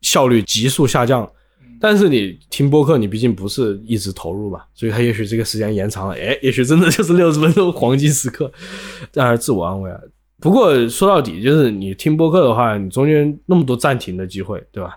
[0.00, 1.30] 效率急速下降。
[1.80, 8.50] 但是你听播客，你毕竟不是一直投入嘛，所以他也许这个时间延长了，哎，也许真的就是六十分钟黄金时刻，
[9.12, 9.98] 这还是自我安慰啊。
[10.44, 14.94] 不过说到底，就是你听播客的话，你中间那么多暂停的机会，对吧？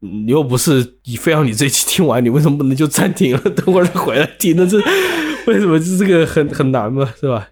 [0.00, 4.66] 你又不是你非要你这期听完，你为什么不能就暂停了，等会儿再回来听呢？
[4.66, 4.76] 这
[5.50, 7.48] 为什么这这个很很难嘛，是吧？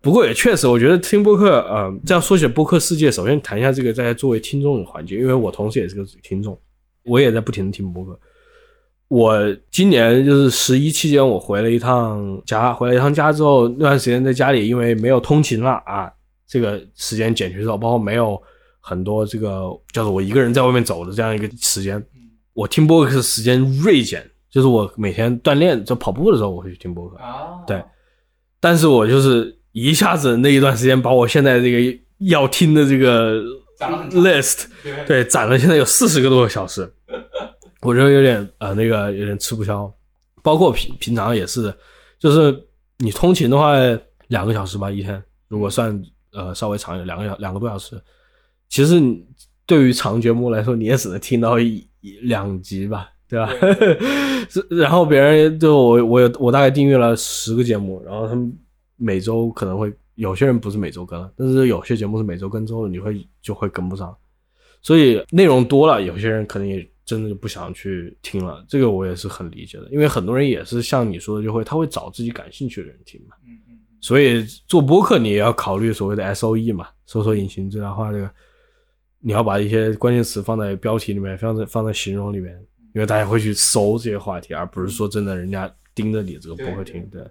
[0.00, 6.58] 不过也确实，我觉得听播客，呃，这样说起播客世界，首先谈一下这个在作为听众的环节，因为我同时也是个听众。
[7.04, 8.18] 我也在不停的听播客。
[9.06, 16.10] 我今年就是十一期间，我回了一趟家，回了一趟家之后，那段时间在家里，因为没有通勤了啊，
[16.52, 18.38] 这个时间减去之后，包括没有
[18.80, 19.62] 很多这个
[19.92, 22.04] 叫做我一个人在外面走的这样一个时间，
[22.52, 24.28] 我听播客时间锐减。
[24.50, 27.64] 就是我每天锻炼就跑步的时候，我会去听播客啊。
[27.66, 27.82] 对，
[28.60, 33.42] 但是我就是一下子那一段时间，把我现在这个要听的这个。
[34.12, 34.66] list
[35.08, 36.88] 对攒了，现在有四十个多个小时，
[37.82, 39.92] 我觉得有点呃那个有点吃不消。
[40.40, 41.74] 包括平平常也是，
[42.16, 42.56] 就是
[42.98, 43.72] 你通勤的话
[44.28, 46.00] 两个小时吧一天，如果算
[46.32, 48.00] 呃稍微长一点两个小两个多小时，
[48.68, 49.24] 其实你
[49.66, 51.86] 对于长节目来说你也只能听到一
[52.22, 53.52] 两集吧，对吧？
[54.70, 58.52] 然后别人就我我有我大概订阅了十个节目，然后他们
[58.96, 59.92] 每周可能会。
[60.16, 64.14] 有些人不是每周更，但是有些节目是每周更之后，你会就会跟不上，
[64.82, 68.62] 所以内容多了，有些人可能也真的就不想去听了。
[68.68, 73.34] 这个我也是很理解的，因为很多人也是像你说的，就会他会找自己感兴趣的人听嘛。
[73.46, 73.61] 嗯嗯。
[74.02, 78.30] 所以做播客你也要考虑所谓的 S O E 嘛，搜索引擎最大化这个，
[79.20, 82.52] 你要把一些关键词放在标题里面，放在放在形容里面，
[82.94, 87.22] 因为大家会去搜这些话题，而不是说真的人家盯着你这个播客听，对。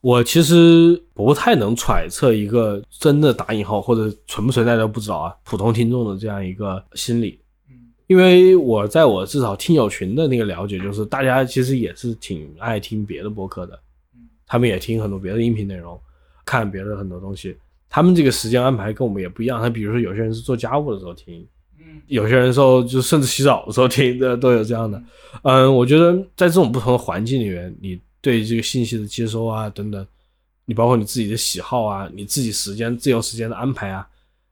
[0.00, 7.40] 我其实不太能揣测一个真的打引号或者存不存在都不知道啊，普通听众的这样一个心理，
[8.06, 13.80] 因为我在我至少听友群的那个了解，就是大家其实也是挺爱听别的播客的，
[14.46, 15.98] 他们也听很多别的音频内容，
[16.44, 17.56] 看别的很多东西，
[17.88, 19.60] 他们这个时间安排跟我们也不一样。
[19.60, 21.46] 他比如说有些人是做家务的时候听，
[22.06, 25.02] 有些人时候就甚至洗澡的时候听的都有这样的。
[25.42, 28.00] 嗯，我觉得在这种不同的环境里面，你。
[28.24, 30.06] 对这个信息的接收啊，等等，
[30.64, 34.08] 你包括你自己的喜好啊，你自己时间自由时间的安排啊，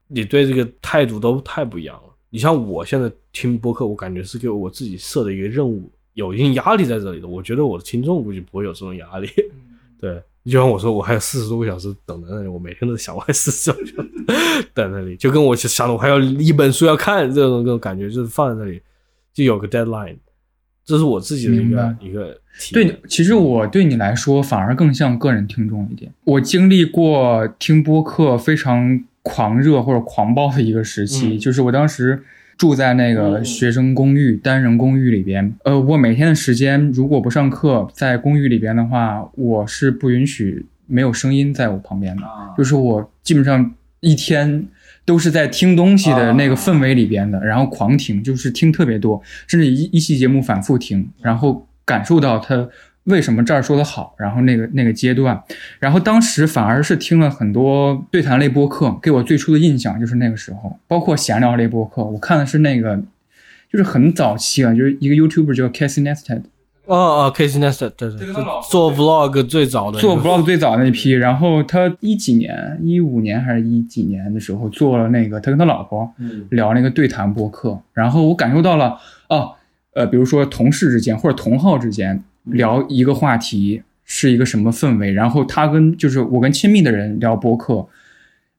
[0.07, 2.03] 你对这个态度都太不一样了。
[2.29, 7.27] 你像我现在听播客，我感觉是给我自己设的一个任务，有一定压力在这里的。
[7.27, 9.27] 我觉得我的听众估计不会有这种压力。
[9.99, 14.09] 对，就像我说，我还有四十多个小时等在那里，我每天都想，我还四十多个小时
[14.73, 18.81] 等那里，就跟我想的，我还有一本书要看这种这种感觉，就是放在那里
[19.33, 20.17] 就有个 deadline。
[20.85, 22.37] 这是我自己的一个一个
[22.73, 26.11] 对，其实我对你来说反而更像个人听众一点。
[26.25, 32.21] 我经历过听播客非常狂热或者狂暴的一个时期，就是我当时
[32.63, 42.23] 住在那个学生公寓单人公寓里边，呃，我每天的时间如果不上课，在公寓里边的话，我是不允许没有声音在我旁边的，
[42.57, 44.65] 就是我基本上一天
[45.03, 52.65] 都是在听东西的那个氛围里边的，然后狂听，就是听特别多，甚至一一期节目反复听，然后感受到他
[53.05, 55.41] 为什么这儿说的好，然后那个那个阶段，
[55.79, 62.97] 然后当时反而是听了很多对谈类播客，给我最初的印象就是那个时候，包括闲聊类播客，我看的是那个，
[63.71, 66.43] 就是很早期啊，就是一个 YouTuber 叫 Casey Neistat。
[66.85, 68.27] 哦哦，Casey Neistat，对对，
[68.69, 71.11] 做 Vlog 最早的，做 Vlog 最早那批。
[71.11, 76.13] 然后他一几年，一五年还是一几年的时候做了那个，他跟他老婆
[76.49, 77.79] 聊那个对谈播客。
[77.93, 78.97] 然后我感受到了，
[79.29, 79.53] 哦，
[79.93, 85.11] 呃，比如说同事之间或者同号之间聊一个话题是一个什么氛围。
[85.11, 87.87] 然后他跟就是我跟亲密的人聊播客，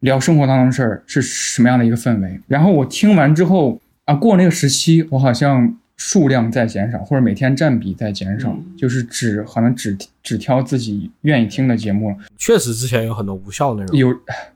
[0.01, 2.41] 聊生活当中的事儿是什么样的一个氛围。
[2.47, 5.77] 然后我听完之后啊，过那个时期，我好像。
[5.97, 12.17] 数量在减少，或者每天占比在减少，就是只可能只只挑自己愿意听的节目了。
[12.37, 13.97] 确实，之前有很多无效内容。
[13.97, 14.13] 有，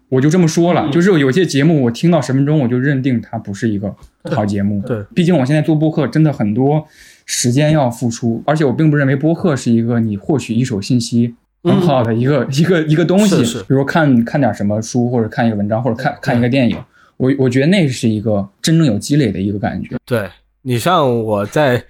[0.09, 4.83] 我就这么说了，就是有些节目我听到十分钟，我就认定它不是一个好节目。
[4.83, 6.85] 对，毕竟我现在做播客，真的很多
[7.29, 13.45] 时间要付出，而且我并不认为播客是一个你获取一手信息很好的一个 一个一个东西。
[13.45, 16.77] 是，比如看看点什么书，或者看一个文章，或者看看一个电影，
[17.17, 19.97] 我我觉得那是一个真正有积累的一个感觉。
[20.05, 20.29] 对。
[20.63, 21.83] 你像我在，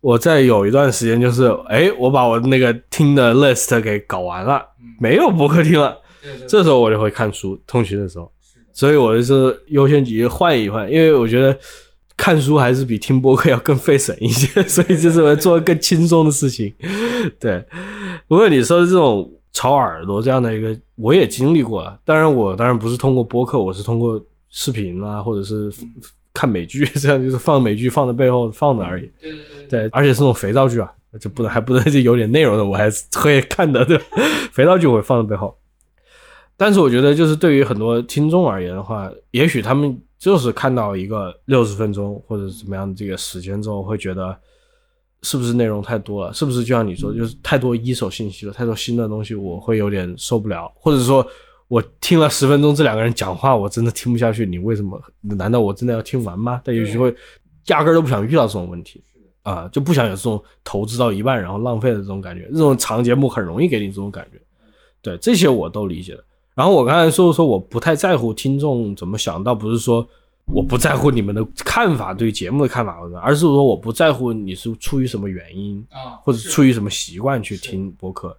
[0.00, 4.60] 我在有一段时间就是，哎，我把我那个听的 list 给搞完了，
[4.98, 5.96] 没有播客听了，
[6.48, 8.28] 这时候我就会看书，通勤的时候，
[8.72, 11.56] 所以我就是优先级换一换，因为我觉得
[12.16, 16.74] 看书还是比听播客要更费神一些，所以就是我做更轻松的事情。
[17.38, 17.64] 对，
[18.26, 25.72] 不过你说的这种吵耳朵这样的一个，我也经历过了，当然我当然不是通过播客，我是通过视频啊，或者是。
[26.38, 29.10] 看美剧，这样就是放美剧放在背后放的而已。
[29.18, 33.82] 对对对，对，而且是那种肥皂剧啊，就不能还不能就有点内容的，我还是会看的。
[33.86, 33.98] 对，
[34.52, 35.56] 肥皂剧我会放在背后。
[36.54, 44.36] 但是我觉得，就是对于很多听众而言的话，也许他们就是看到一个六十分钟或者怎么样的这个时间之后，会觉得
[45.22, 46.32] 是不是内容太多了？
[46.32, 51.26] 是不是就像你说，就是太多一手信息了，太多新的东西，我会有点受不了，或者说。
[51.68, 54.46] 我听了十分钟这两个人讲话，我真的听不下去。
[54.46, 55.02] 你为什么？
[55.20, 56.62] 难道我真的要听完吗？
[56.64, 57.12] 但也许会
[57.66, 59.02] 压根儿都不想遇到这种问题
[59.42, 62.48] 啊，就不想有这种投资到一半然后浪费的这种感觉。
[62.52, 64.40] 这种长节目很容易给你这种感觉。
[65.02, 66.24] 对这些我都理解的。
[66.56, 70.04] 然后我刚才说说我不太在乎听众怎么想，倒不是说
[70.46, 78.36] 我不在乎你们的看法，对节目的看法，而是说我不在乎你是出于什么原因啊，或者出于什么习惯去听播客。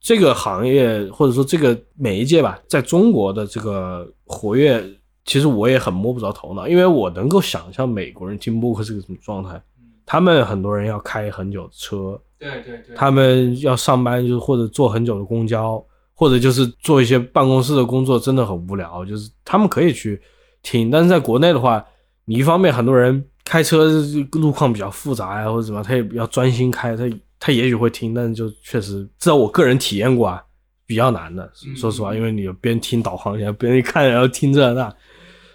[0.00, 4.82] 这个行业或者说这个媒介吧，在中国的这个活跃，
[5.26, 9.60] 其实我也很摸不着头脑，因为我能够想象美国人听播客是个什么状态。
[10.06, 15.84] 他们很多人要开很久的车，对对对，他们要上班，就是或者坐很久的公交，
[16.20, 19.02] 或者就是做一些办公室的工作，真的很无聊。
[19.06, 20.20] 就是他们可以去
[20.62, 21.82] 听，但是在国内的话，
[22.26, 23.88] 你一方面很多人开车
[24.32, 27.10] 路况比较复杂呀，或者什么，他也要专心开，他。
[27.42, 30.44] 他也许会听，但是就确实，至少我个人体验过啊，
[30.84, 31.50] 比较难的。
[31.74, 34.94] 说实话，因为你边听导航，然后边看，然后听这那，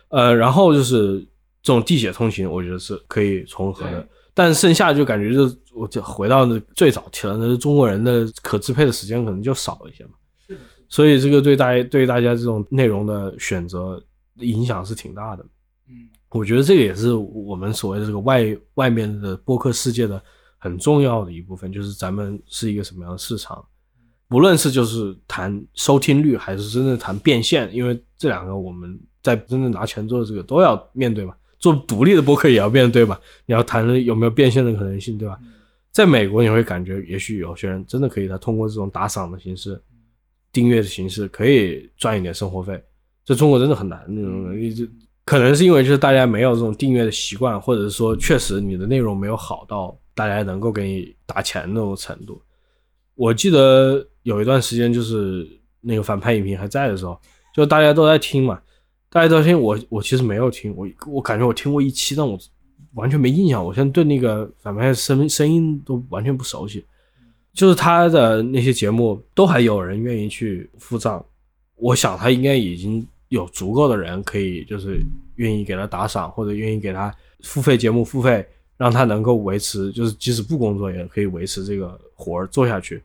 [0.10, 1.19] 呃，然后就是
[1.62, 4.04] 这种地铁通勤，我觉得是可以重合的。
[4.34, 10.13] 但剩下就感觉就，我就回到那最早提了，那中国人的可支配的时间可能就少一些嘛。
[10.95, 14.01] 所以这个对大家对大家这种内容的选择
[14.36, 15.45] 影响是挺大的。
[15.89, 20.21] 嗯，我觉得这个也是我们所谓的这个外外面的播客世界的。
[20.58, 23.63] 很重要的一部分就是咱们是一个什么样的市场，
[24.27, 31.36] 不论是就是谈收听率，还是真正谈变现，因为这两个我们在真正拿钱做的这个都要面对嘛。
[31.60, 33.19] 做独立的播客也要面对嘛。
[33.45, 35.38] 你要谈有没有变现的可能性，对吧？
[35.91, 39.79] 在美国你会感觉，也许有些人真的可以他通过这种打赏的形式、
[40.55, 42.81] 订阅的形式，可以赚一点生活费。
[43.25, 44.89] 这中国真的很难，那种一直
[45.25, 49.95] 可能是因为就是大家没有这种订阅的习惯，或者是说确实你的内容没有好到。
[50.17, 52.41] 大家能够给你打钱那种程度，
[53.15, 55.45] 我记得有一段时间就是
[55.81, 57.19] 那个反派影评还在的时候，
[57.53, 58.58] 就大家都在听嘛，
[59.10, 62.39] 大家都听我，我其实没有听，我我感觉我听过一期，但我
[62.93, 66.85] 完全没印象，我现在对那个反派声声音都完全不熟悉，
[67.56, 71.25] 就是他的那些节目都还有人愿意去付账，
[71.77, 74.99] 我想他应该已经有足够的人可以就是
[75.37, 78.45] 愿意给他打赏或者愿意给他付费节目付费。
[78.77, 83.01] 让他能够维持，就是即使不工作也可以维持这个活儿做下去，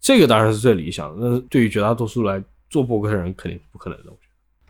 [0.00, 1.20] 这个当然是最理想的。
[1.20, 4.12] 但是对于绝大多数来做播客的人，肯定是不可能的。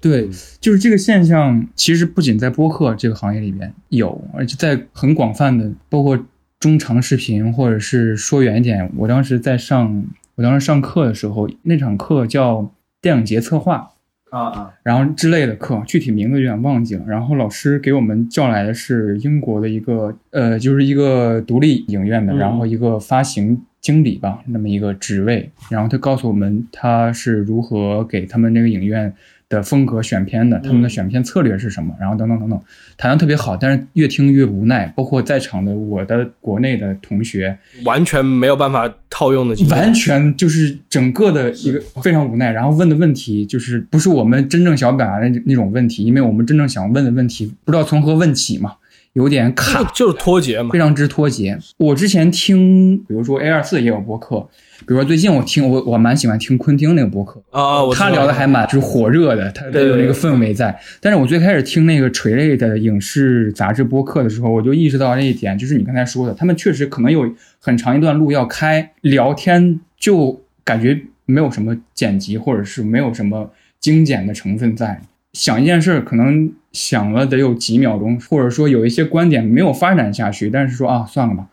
[0.00, 0.28] 对，
[0.60, 6.18] 就是这个现象，其实不仅在播客这个行业里边有，而且在很广泛的，包括
[6.58, 10.04] 中长视频，或者是说远一点，我当时在上，
[10.36, 13.90] 我当时上课的时候，那场课叫电影节策划。
[14.30, 17.04] 啊啊，然后之类的课，具体名字有点忘记了。
[17.06, 25.50] 然后老师给我们叫来的是英国的一个呃，就是一个独立影院的，然后一个发行经理吧，那么一个职位。
[25.70, 29.14] 然后他告诉我们他是如何给他们那个影院。
[29.48, 31.94] 的风格选片的，他们的选片策略是什么？
[32.00, 32.60] 然后等等等等，
[32.96, 34.92] 谈的特别好，但是越听越无奈。
[34.96, 42.50] 包括在场的我的国内的同学，完全没有办法套用的，完全就是整个的一个非常无奈。
[42.50, 48.72] 然后问的问题就是不是我们真正想表达的那种问题，因为我们真正想问的问题不知道从何问起嘛，
[49.16, 51.58] 有点卡，就是脱节嘛，非常之脱节。
[51.78, 54.46] 我之前听，比如说 A 二四也有播客。
[54.80, 60.78] 比如说最近我听我我蛮喜欢听昆汀那个播客啊，他聊的还蛮就是火热的，他他有那个氛围在。
[61.00, 67.26] 但是我最开始听那个垂类的影视杂志播客的时候，我就意识到那一点，就是你刚才说的，他们确实可能有
[67.58, 73.50] 很长一段路要开，聊天就感觉没有什么剪辑或者是没有什么
[73.80, 75.00] 精简的成分在。
[75.36, 81.48] 想一件事可能想了得有几秒钟，或者说有一些观点没有发展下去，但是说啊算了吧，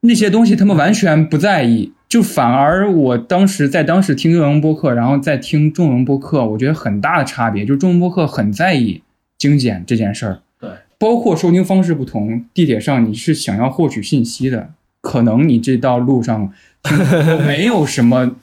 [0.00, 1.92] 那些东西他们完全不在意。
[2.08, 9.00] 就反而我当时在当时听英文播客，然后再听中文播客，我觉得很大的差别就是中文播客很在意
[9.38, 10.40] 精简这件事儿。
[10.58, 10.68] 对，
[10.98, 14.70] 包括收听方式不同，地铁上你是想要获取信息的，
[15.00, 16.52] 可能你这道路上
[17.46, 18.34] 没有什么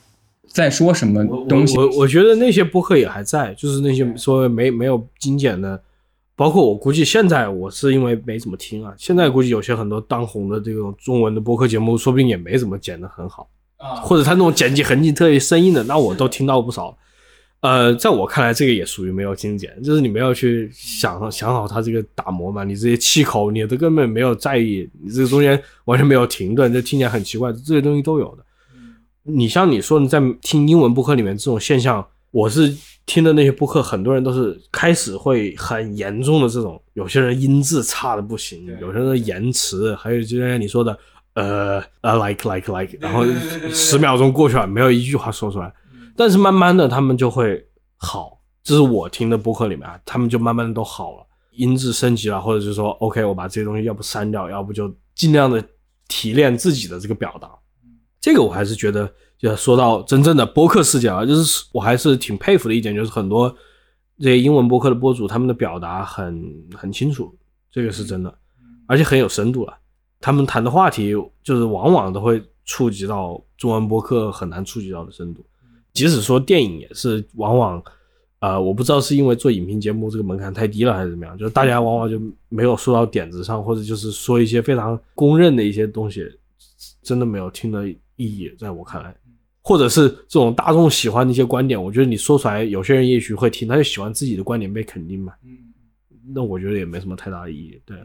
[0.48, 1.78] 在说什么东西。
[1.78, 5.80] 我我觉得那些播客也还在，就是那些说没没有精简的，
[6.34, 13.48] 包括我估计现在我是因为没怎么听啊，现在估计有些很多当红的这种中文的播客节目，说不定也没怎么剪的很好。
[14.02, 16.98] 或者他那种剪辑痕迹特别生硬的，那我都听到不少。
[17.60, 27.52] 呃，在我看来，这个也属于没有精简，就是你没有去想想好他这个打磨嘛，你这些气口你都根本没有在意，你这个中间完全没有停顿，就听起来很奇怪。
[27.52, 28.44] 这些东西都有的。
[29.28, 32.74] 你像你说你在听英文播客里面这种现象，我是
[33.06, 40.98] 听的那些播客，很多人都是开始会很严重的这种，有些人音质差的不行，有些人延迟，还有就像你说的。
[41.34, 43.24] 呃呃，like like like，然后
[43.70, 45.72] 十秒钟过去了，没有一句话说出来。
[46.16, 47.64] 但是慢慢的，他们就会
[47.96, 48.40] 好。
[48.64, 55.62] 这是我听的播客里面啊，他们就慢慢的都好了，音质升级了，或者是说，OK，我把这些东西要不删掉，要不就尽量的
[56.08, 57.48] 提炼自己的这个表达。
[58.20, 59.10] 这个我还是觉得，
[59.40, 63.54] 要说到真正的播客视角啊，就是我还是挺佩服的一点，就是很多
[64.18, 66.44] 这些英文播客的播主，他们的表达很
[66.74, 67.32] 很清楚，
[67.70, 68.38] 这个是真的，
[68.86, 69.78] 而且很有深度了。
[70.20, 71.14] 他们谈的话题
[71.44, 75.44] 就是往往都会触及到中文播客很难触及到的深度，
[75.92, 77.80] 即使说电影也是往往，
[78.40, 86.26] 呃，我不知道是因为做影评节目这个门槛太低了还是怎么样，就是大家往往就没有说到点子上，或者就是说一些非常公认的一些东西，
[87.00, 87.84] 真的没有听的
[88.18, 89.16] 意义，在我看来，
[89.62, 95.32] 或者是这种大众喜欢的一些观点，我觉得你说出来，有些人也许会听，他就喜欢自己的观点被肯定嘛，
[96.34, 97.96] 那我觉得也没什么太大的意义，对。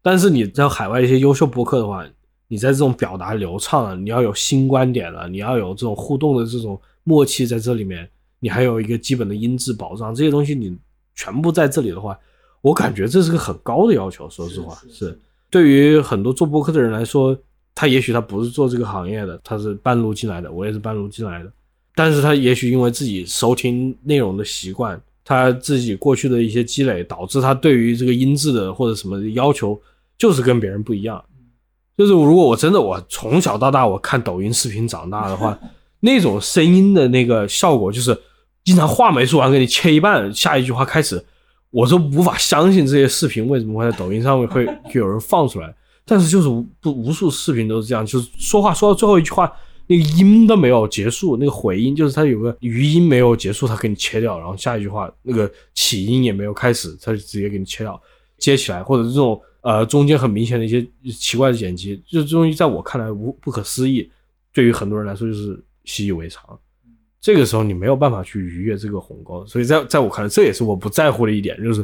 [0.00, 2.06] 但是你在海外一些优秀博客的话，
[2.46, 10.78] 你在这种表达流畅了，你要有新观点了，你要有这种互动的这种默契在这里面，你还有一个基本的音质保障，这些东西你
[11.14, 12.18] 全部在这里的话，
[12.60, 14.30] 我感觉这是个很高的要求。
[14.30, 15.20] 说实话，是
[15.50, 17.36] 对于很多做博客的人来说，
[17.74, 21.52] 他也许他不是做这个行业的，他是半路进来的，我也是半路进来的，
[21.94, 25.00] 但是他也许因为自己收听内容的习惯。
[25.24, 29.78] 他自己过去的一些积累，导致他对于这个音质的或者什么要求，
[30.16, 31.22] 就是跟别人不一样。
[31.98, 35.58] 就是如果我真的我从小到大我看抖音视频长大的话，
[36.00, 38.18] 那种声音的那个效果，就是
[38.64, 41.22] 经常话没说完给你切一半，下一句话开始，
[41.68, 45.74] 我都无法相信这些视频为什么会在抖音上面会有人放出来。
[46.08, 46.48] 但是就是
[46.80, 49.52] 不无数视频都是这样，就是说话说到最后一句话。
[49.90, 57.98] 那个音都没有结束，那个回音就是它有个余音没有结束，它给你切掉，然后下一句话那个起音也没有开始，它就直接给你切掉，
[58.36, 60.86] 接起来，或者这种呃中间很明显的一些
[61.18, 64.10] 奇怪的剪辑，就这东西在我看来无不可思议，
[64.52, 66.44] 对于很多人来说就是习以为常。
[67.18, 71.82] 这个时候你没有办法去逾越这个鸿沟，所以在在我看来，这也是我不在乎的一点，就是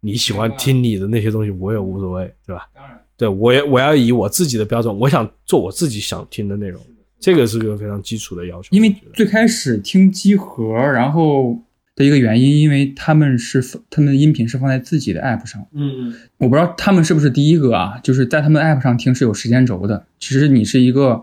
[0.00, 2.66] 你喜欢听你的那些东西，我也无所谓，对吧？
[2.74, 6.80] 当然，对我也我要以我自己的标准，我想做我自己想听的内容。
[7.20, 11.56] 这个是个非常基础的要求，因为最开始听机核，然后
[11.94, 21.22] 的一个原因，因为他们是他们的音频是放在自己的 app 上，嗯嗯，我不知道他们是不是第一个啊，就是在他们 app 上听是有时间轴的，其实你是一个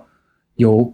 [0.55, 0.93] 有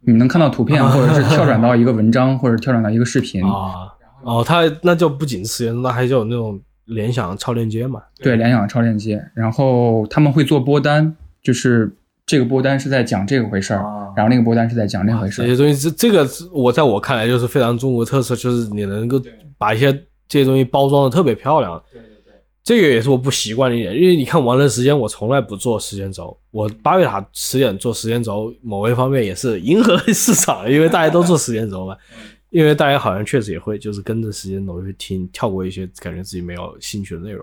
[0.00, 3.88] 你能看到图片，或者是跳转到一个文章，或者跳转到一个视频 啊，
[4.22, 11.90] 哦，它那就不仅时间，那还有那种联想超链接嘛，对，联想超链接，然后他们会做波单，就是。
[12.24, 15.44] 这个波单是在讲这个回事儿，啊然后那个波单是在讲那回事儿。
[15.44, 19.20] 这些东西，这这个我在我看来就是非常中国特色，就是你能够
[19.58, 19.92] 把一些
[20.28, 21.82] 这些东西包装的特别漂亮。
[21.92, 26.34] 对对对这个也是我不习惯的一点，因为你看玩的时间，我从来不做时间轴。
[26.52, 31.96] 我巴贝塔十点做时间轴，某一方面也是迎合市场，因为大家都做时间轴嘛。
[32.52, 37.42] 因为大家好像确实也会就是跟着时间轴去听，跳过一些感觉自己没有兴趣的内容。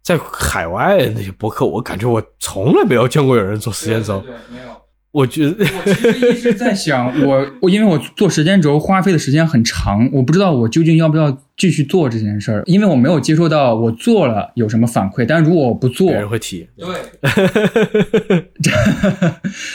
[0.00, 4.20] 在海外那些博客，我感觉我从来没有见过有人做时间轴。
[4.20, 4.68] 对，没有。
[5.10, 15.24] 我觉得我其实一直在想，我我因为我做时间轴花费的时间很长，我不知道我究竟要不要继续做这件事儿，因为我没有接受到我做了有什么反馈。
[15.24, 16.68] 但是如果我不做，别人会提。
[16.76, 18.72] 对，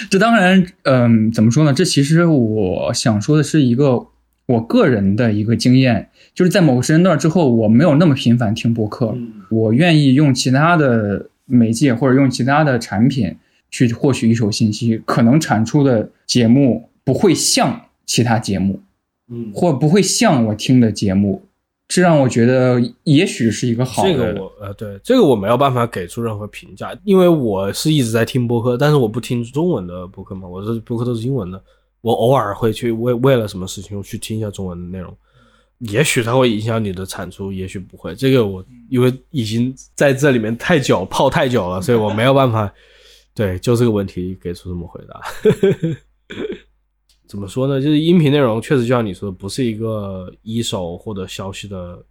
[0.09, 1.73] 这当然，嗯，怎么说呢？
[1.73, 4.05] 这其实我想说的是一个
[4.49, 9.15] 我个人的一个经验，就是在某个时间段之后，我没有那么频繁听播客，
[9.51, 13.35] 我愿意用其他的媒介或者用其他的产品
[13.69, 18.81] 去获取一手信息，可能产出的节目不会像其他节目，
[19.31, 21.43] 嗯，或不会像我听的节目，
[21.87, 24.09] 这让我觉得也许是一个好的。
[24.11, 31.61] 这个我呃，对这个我没有办法给出任何评价，因为我是一直在听播客，但是我不听中文的播客嘛，我的播客都是英文的，
[32.01, 35.15] 我偶尔会去为为了什么事情我去听一下中文的内容，
[35.79, 38.15] 也许它会影响你的产出，也许不会。
[38.15, 42.71] 这个我因为已经在这里面太久泡太久了，所以我没有办法
[43.35, 45.21] 对就这个问题给出什么回答。
[47.27, 47.79] 怎么说呢？
[47.79, 52.03] 就是音频内容确实就像你说的，不是一个一手获得消息的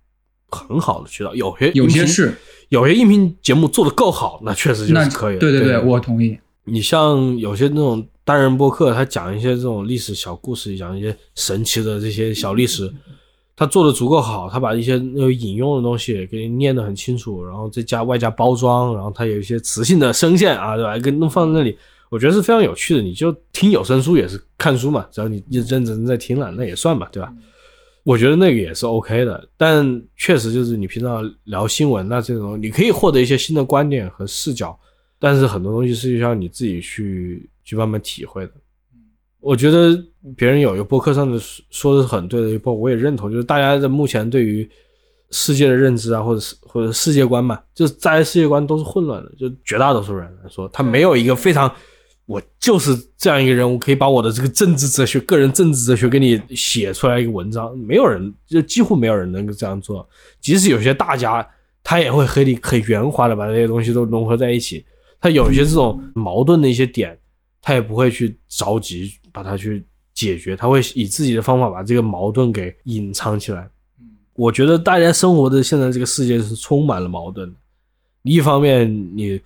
[0.49, 1.35] 很好的渠道。
[1.35, 2.33] 有些有些是，
[2.69, 5.41] 有些音频节目做的够好，那确实就那是可以的。
[5.41, 6.39] 对对对，我同意。
[6.65, 12.93] 你像有些那种单人播客，他讲一些这种历史小故事，讲一些神奇的这些小历史，
[13.57, 20.99] 他做的足够好，他把一些那个引用的东西给你念得很清楚，然后再加外加包装，然后他有一些磁性的声线啊，对吧？
[20.99, 21.75] 跟弄放在那里，
[22.11, 23.01] 我觉得是非常有趣的。
[23.01, 27.33] 你就听有声书也是看书嘛，只要你认认真在听了，那也算嘛，对吧？
[28.03, 34.79] 我觉得那个也是 OK 的，但确实就是你平常聊新闻那这种，你可以获得一些新的观点和视角，
[35.19, 38.53] 但是很多东西是需要你自己去去慢慢体会的。
[39.41, 40.03] 我觉得
[40.35, 44.69] 别人有一个播客上的说说的是很对的一波，我也认同，就是大家的目前对于
[45.31, 51.71] 世界的认知啊，或者是或者世界观嘛，就是大家世界观都是混乱的，就绝大多数人来说，他没有一个非常。
[52.27, 60.07] 我就是这样一个人，我可以把我的这个政治哲学、个人政治哲学给你写出来一个文章，没有人，就几乎没有人能够这样做。
[60.39, 61.49] 即使有些大家，
[61.83, 64.85] 他也会和你很圆滑的把这些东西都融合在一起。
[65.19, 67.19] 他有一些这种矛盾的一些点，
[67.69, 73.69] 他也不会去着急把它去解决，他会以自己的方法把这个矛盾给隐藏起来。
[74.33, 77.57] 我觉得大家生活的现在这个世界是充满了矛盾的，
[78.23, 79.39] 一方面你。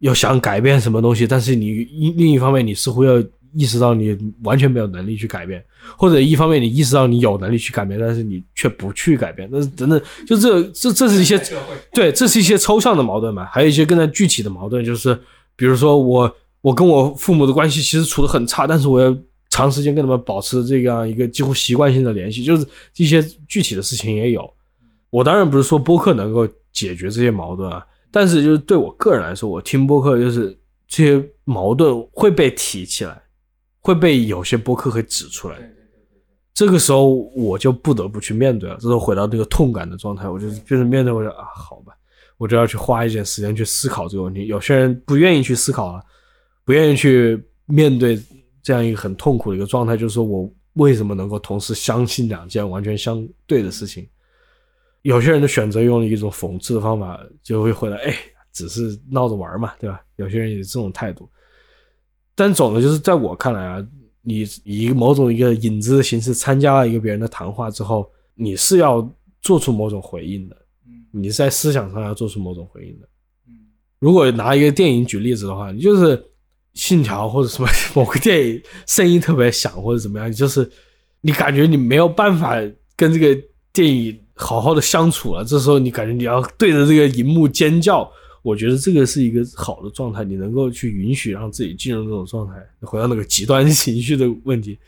[0.00, 3.18] 要想改变什么东西，但是你一另一方面，你似乎要
[3.54, 5.64] 意识到你完全没有能力去改变，
[5.96, 11.40] 或者一方面你意识到你有能力去改变，但是你却不去改变，那是真的就这这这是一些
[11.94, 15.18] 对，这是一些抽象的矛盾嘛，还有一些更加具体的矛盾，就是
[15.56, 19.16] 比如说我我跟我父母的关系其实处得很差，但是我要
[19.50, 24.52] 长时间跟他们保持这样一个几乎习惯性的联系，就是一些具体的事情也有。
[25.08, 27.86] 我当然不是说播客能够解决这些矛盾啊。
[28.10, 30.58] 但是，就是对我个人来说，我听播客就是
[30.88, 33.22] 这些矛盾会被提起来，
[33.80, 35.56] 会被有些播客给指出来。
[36.52, 38.74] 这个时候，我就不得不去面对了。
[38.80, 41.92] 这时候回到那个痛感的状态，我就变成面对，我就啊，好吧，
[42.38, 44.48] 我就要去花一点时间去思考这个问题。
[44.48, 46.02] 有些人不愿意去思考了，
[46.66, 48.20] 不愿意去面对
[48.60, 54.06] 这样一个很痛苦的一个状态，就是说我为什么能够同时相信两件完全相对的事情？
[55.02, 58.12] 有些人的选择用了一种讽刺的方法，就会回来，哎，
[58.52, 60.02] 只是闹着玩嘛，对吧？
[60.16, 61.30] 有些人也是这种态度。
[62.34, 63.88] 但总的就是在我看来啊，
[64.22, 69.08] 你以某种一个引子的形式参加了一个别人的谈话之后，你是要
[69.40, 70.56] 做出某种回应的，
[71.12, 73.08] 你是在思想上要做出某种回应的。
[74.00, 76.18] 如果拿一个电影举例子的话，你就是
[76.76, 80.70] 《信条》或者什么某个电影声音特别响或者怎么样，就是
[81.22, 82.54] 你感觉你没有办法
[82.94, 83.36] 跟这个
[83.72, 84.16] 电影。
[84.38, 88.06] 好好的相处了，这时候你感觉你要对着这个荧幕尖叫，
[88.42, 92.52] 我觉得这个是一个好的状态，你能够去允许让自己进入这种状态，
[92.82, 94.78] 回到那个极端情绪的问题。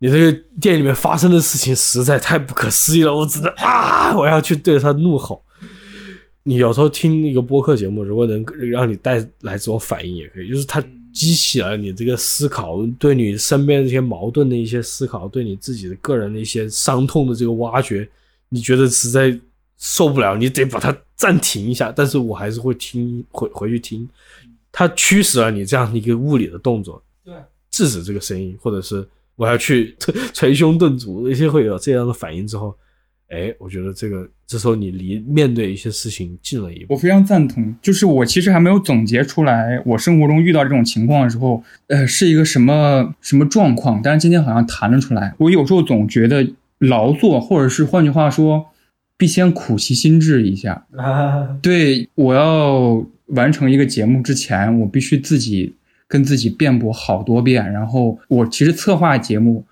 [0.00, 5.40] 你这个店里面发生的事情实在太不可思议了，我只能啊，我要去对着他怒吼。
[6.42, 18.08] 你有时候听一个播客节目，如果能让你带来这种反应也可以，就是它激起了你这个思考，对你身边这些矛盾的一些思考，对你自己的个人的一些伤痛的这个挖掘。
[18.48, 19.38] 你觉得实在
[19.78, 21.92] 受不了，你得把它暂停一下。
[21.94, 24.08] 但是我还是会听回回去听，
[24.70, 27.34] 它驱使了你这样的一个物理的动作，对，
[27.70, 29.06] 制止这个声音，或者是
[29.36, 29.96] 我要去
[30.32, 32.76] 捶胸顿足，一些会有这样的反应之后，
[33.32, 36.92] 哎，我觉得这个这时候你离面对一些事情近了一步。
[36.92, 44.00] 我非常赞同，就是我其实还没有总结出来，我生活中遇到这种情况的时候，呃，是一个什么什么状况。
[44.02, 45.34] 但是今天好像谈了出来。
[45.38, 46.46] 我有时候总觉得
[46.78, 48.66] 劳作，或者是换句话说，
[49.16, 50.86] 必先苦其心志一下。
[51.62, 55.74] 对我要完成一个节目之前，我必须自己
[56.06, 57.72] 跟自己辩驳好多遍。
[57.72, 59.64] 然后我其实策划节目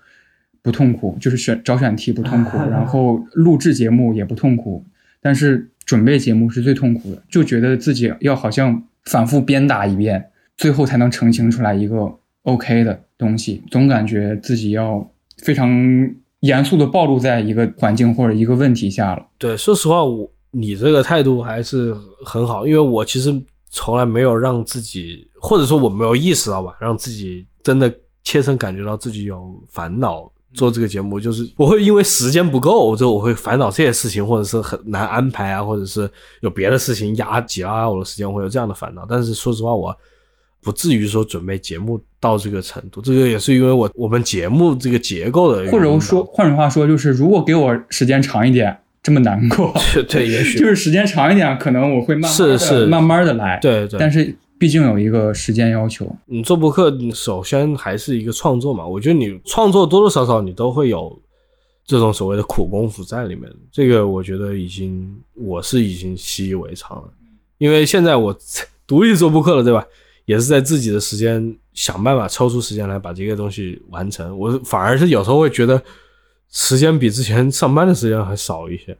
[0.63, 4.85] 不痛苦，就是选找选题 不痛苦， 然后录制节目也不痛苦，
[5.21, 13.63] 但是准备节目是最痛苦的，就觉得自己要好像反复鞭打一遍，最后才能澄清出来一个 OK 的东西。
[13.71, 15.09] 总感觉自己要
[15.39, 15.69] 非常
[16.41, 19.25] 严肃的暴露在一个环境或者一个问题下了。
[19.37, 23.33] 对，说实话，我你这个态度还是很好，因为我其实
[23.69, 27.93] 从来没有让自己，或者说我没有意识到吧，让自己真的
[28.23, 30.31] 切身感觉到自己有烦恼。
[30.53, 36.09] 做这个节目，就是我会因为时间不够，之后我会烦恼这些事情，或者是很难安排啊，或者是
[36.41, 39.05] 有别的事情压挤啊我的时间，会有这样的烦恼。
[39.09, 39.95] 但是说实话，我
[40.61, 43.01] 不至于说准备节目到这个程度。
[43.01, 49.73] 这个也是因为我我们节目这个结构的，或者说换句话说，就是如果给我时间长一点，这么难过，
[50.09, 54.35] 对，也许就是时间长一点，可能我会慢慢是是慢慢的来，对对，但是。
[54.61, 58.85] 毕竟有一个时间要求，你做博客首先还是一个创作嘛。
[58.85, 61.19] 我觉得你创作多多少少你都会有
[61.83, 63.51] 这种所谓的苦功夫在里面。
[63.71, 67.11] 这个我觉得已经我是已经习以为常了。
[67.57, 68.37] 因为现在我
[68.85, 69.83] 独立做博客了，对吧？
[70.25, 74.37] 也是在自己的时间想办法抽出时间来把这个东西完成。
[74.37, 75.81] 我反而是有时候会觉得
[76.51, 78.95] 时间比之前上班的时间还少一些，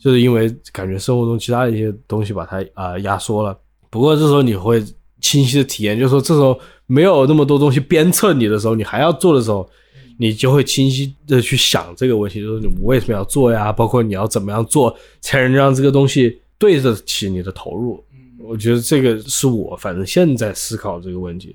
[0.00, 3.58] 就是因为感觉生活中其他一些东西把它啊压缩了。
[3.94, 4.84] 不过这时候你会
[5.20, 9.64] 清晰的体验，就是说这时候没有那么多东西鞭策你的时候，你还要做的时候，
[10.18, 13.70] 你就会清晰的去想这个问题，就是你为什么要做呀？
[13.70, 18.02] 包括你要怎么样做才能让这个东西对得起你的投入？
[18.40, 21.54] 我觉得这个是我反正现在思考这个问题，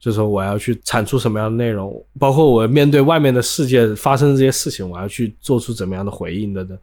[0.00, 6.78] 就是说我要去产出什么样的内容，包括我面对外面的世界发生的这些事情，我要去做出怎么样的回应的呢？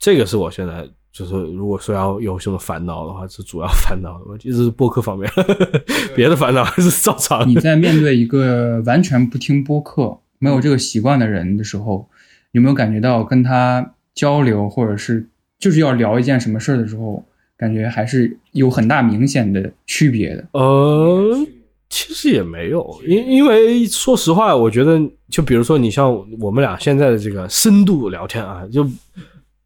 [0.00, 0.84] 这个是我现在。
[1.12, 5.30] 就是如果说要有什么烦恼的话，是主要烦恼的问题，是播客方面，
[6.16, 7.46] 别的烦恼还是照常。
[7.46, 12.08] 你在面对一个完全不听播客、没有这个习惯的人的时候，
[12.52, 17.22] 有没有感觉到跟他交流，或者是就是要聊一件什么事儿的时候，
[17.58, 20.48] 感觉还是有很大明显的区别的？
[20.52, 21.36] 呃，
[21.90, 24.98] 其实也没有，因因为说实话，我觉得
[25.28, 26.10] 就比如说你像
[26.40, 28.88] 我们俩现在的这个深度聊天啊，就。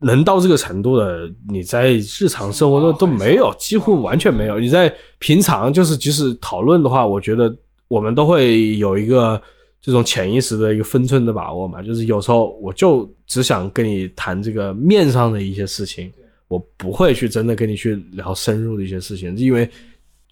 [0.01, 4.61] 能到这个程度的，你在日常生活中都没有，几乎完全没有。
[4.61, 7.55] 你在平常就是即使讨论的话，我觉得
[7.88, 9.40] 我们都会有一个
[9.80, 11.80] 这种潜意识的一个分寸的把握嘛。
[11.80, 16.12] 就是有时候我就只想跟你谈这个面上的一些事情，
[16.49, 19.66] 我不会去真的跟你去聊深入的一些事情，因为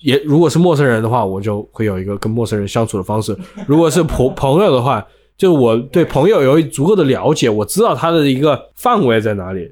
[0.00, 3.32] 也如果是陌生人的话，我就会有一个跟陌生人相处的方式；
[3.66, 5.02] 如果是朋 朋友的话。
[5.36, 9.68] 就我对朋友有足够的了解，我知道他的一个范围在哪里，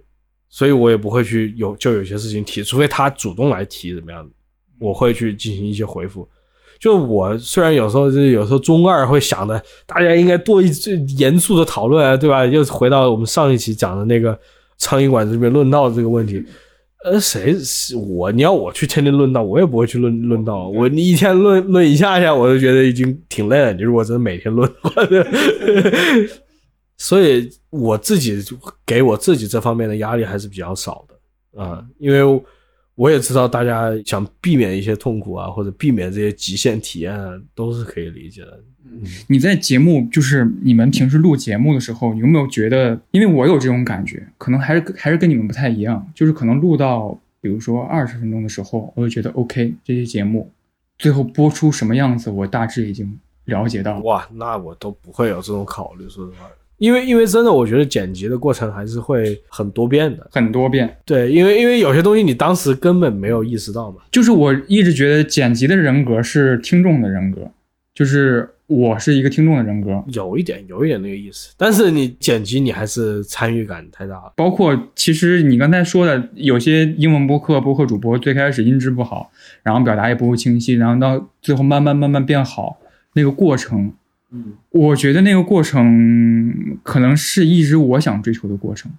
[0.49, 4.29] 所以我也不会去有就有些事情提，除非他主动来提怎么样，
[4.81, 6.29] 我会去进行一些回复。
[6.81, 10.69] 就我虽然有时候就是有时候中二会想的，大家应该多一
[11.17, 12.45] 严肃的讨论啊，对吧？
[12.45, 14.37] 又回到我们上一期讲的那个
[14.79, 16.45] 苍蝇馆子里面论道这个问题。
[17.05, 18.31] 呃，谁是我？
[18.31, 20.69] 你要我去天天论道，我也不会去论论道。
[20.69, 23.73] 我你一天论论一下下，我就觉得已经挺累了。
[23.73, 24.71] 你如果真的每天论，
[26.97, 28.41] 所以我自己
[28.87, 32.23] 给我自己这方面的压力还是比较少的啊，因为
[32.95, 38.63] 我也知道大家想避免一些痛苦啊，或者避免这些极限体验，啊，都是可以理解的。
[39.29, 43.01] 你在节目，就是你们平时录节目的时候，有没有觉得？
[43.11, 50.51] 因为我有这种感觉，可能还是还是跟你们不太一样，就是可能录到比如说二十分钟的时候，我就觉得 OK，这些节目
[50.99, 53.99] 最后播出什么样子，我大致已经了解到。
[54.01, 60.97] 哇，那我都不会有这种考虑，说实话，因为因为真的，我觉得剪辑的过程还是会很多变的，很多变。
[61.05, 63.99] 对，因为因为有些东西你当时根本没有意识到嘛。
[64.11, 67.51] 就是我一直觉得剪辑的人格是听众的人格，
[67.95, 68.49] 就是。
[68.73, 71.53] 我是一个听众的人格，有一点，有一点那个意思。
[71.57, 74.33] 但是你剪辑，你还是参与感太大了。
[74.35, 79.31] 包括其实你刚才说的，有些英文播客播客主播最开始音质不好，
[79.63, 82.79] 然后表达也不够清晰，然后到最后慢慢慢慢变好，
[83.15, 83.93] 那个过程，
[84.33, 88.91] 嗯，我觉得那个过程可能是一直我想追求的过程。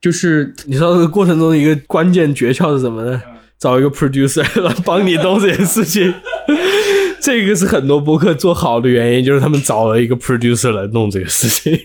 [0.00, 3.22] 就是你知道这个过程中的一个关键诀窍是什么呢？
[3.58, 6.12] 找一个 producer 来帮你弄这件事情。
[7.24, 11.80] 这个是很多播客做好的原因，就是他们找了一个 producer 来弄这个事情。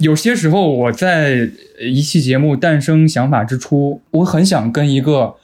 [0.00, 5.34] 有些时候我在一期节目诞生想法之初，我很想跟一个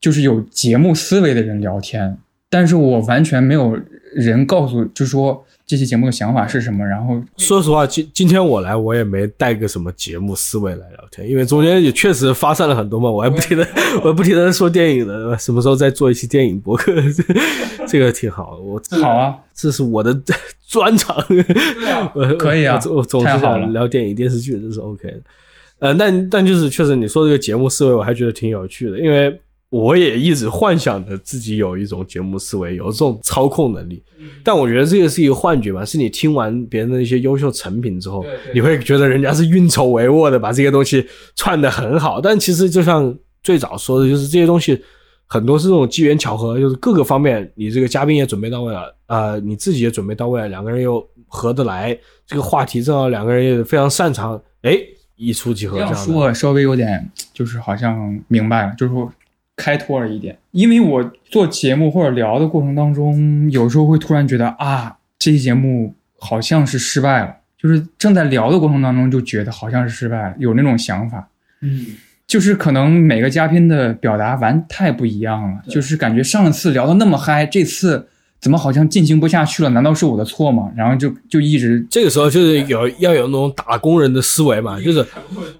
[0.00, 2.16] 就是有节目思维的人聊天，
[2.48, 3.78] 但是我完全没有
[4.14, 5.44] 人告诉，就说。
[5.66, 6.84] 这期节目的想法是什么？
[6.84, 13.10] 然后说实话，今今天我来，我也没带个什么节目思维来聊天，因为中间也确实发散了很多嘛。
[13.10, 13.66] 我还不停的，
[14.04, 16.92] 我还不停的说电影的，什么时候再做一期电影博客？
[17.88, 20.14] 这个挺好，我好啊，这是我的
[20.68, 21.16] 专长。
[22.38, 25.20] 可以啊，我总是想聊电影电视剧，这是 OK 的。
[25.78, 29.40] 呃，但但就是确实你说这个节目思维，我还觉得挺有趣的，因为。
[29.74, 34.00] 我也一直幻想着自己有一种节目思维，有这种操控能力，
[34.44, 41.04] 但我觉得这个是一个幻觉吧，是你听完别人的一些优秀成品之后，你会觉得人家是运筹帷幄的，把这些东西
[41.34, 42.20] 串的很好。
[42.20, 43.12] 但其实就像
[43.42, 44.80] 最早说的，就是这些东西
[45.26, 54.78] 很多是这种机缘巧合，就是各个方面你这个嘉宾也准备到位了，呃，你自己也准备到位了，两个人又合得来，这个话题正好两个人也非常擅长，哎，
[55.16, 55.78] 一触即合。
[55.78, 59.10] 这样说稍微有点就是好像明白了，就是说。
[59.56, 71.28] 开拓了一点，因为我做节目或者聊的过程当中，有时候会突然觉得啊，这期节目好像是失败了，就是正在聊的过程当中就觉得好像是失败了，有那种想法。
[71.60, 71.86] 嗯，
[72.26, 78.08] 就是可能每个嘉宾的表达完太不一样了，就是感觉上次聊的那么嗨，这次
[78.40, 79.70] 怎么好像进行不下去了？
[79.70, 80.72] 难道是我的错吗？
[80.74, 85.06] 然后就就一直这个时候就是有要有那种打工人的思维嘛，就是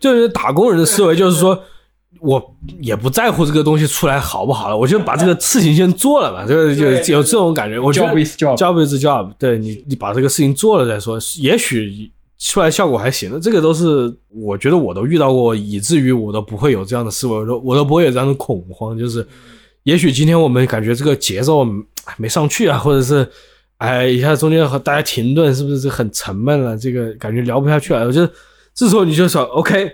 [0.01, 1.62] 就是打工人的思维，就是说。
[2.20, 7.78] 我也不在乎这个东西出来好不好了，我就把这个事情先做了吧，就就有这种感觉。
[7.78, 13.38] 我觉得 job is job，对你，你把这个事情做了再说，也许出来效果还行的。
[13.38, 18.96] 这个都是我觉得我都遇到过，以至于我都不会有这样的思维，我都我都不会有这样的恐慌。
[18.98, 19.26] 就是
[19.82, 21.66] 也许今天我们感觉这个节奏
[22.16, 23.28] 没上去啊，或者是
[23.76, 26.76] 哎一下中间和大家停顿，是不是很沉闷了？
[26.78, 28.06] 这个感觉聊不下去了。
[28.06, 28.32] 我觉得
[28.74, 29.90] 这时候你就说 OK。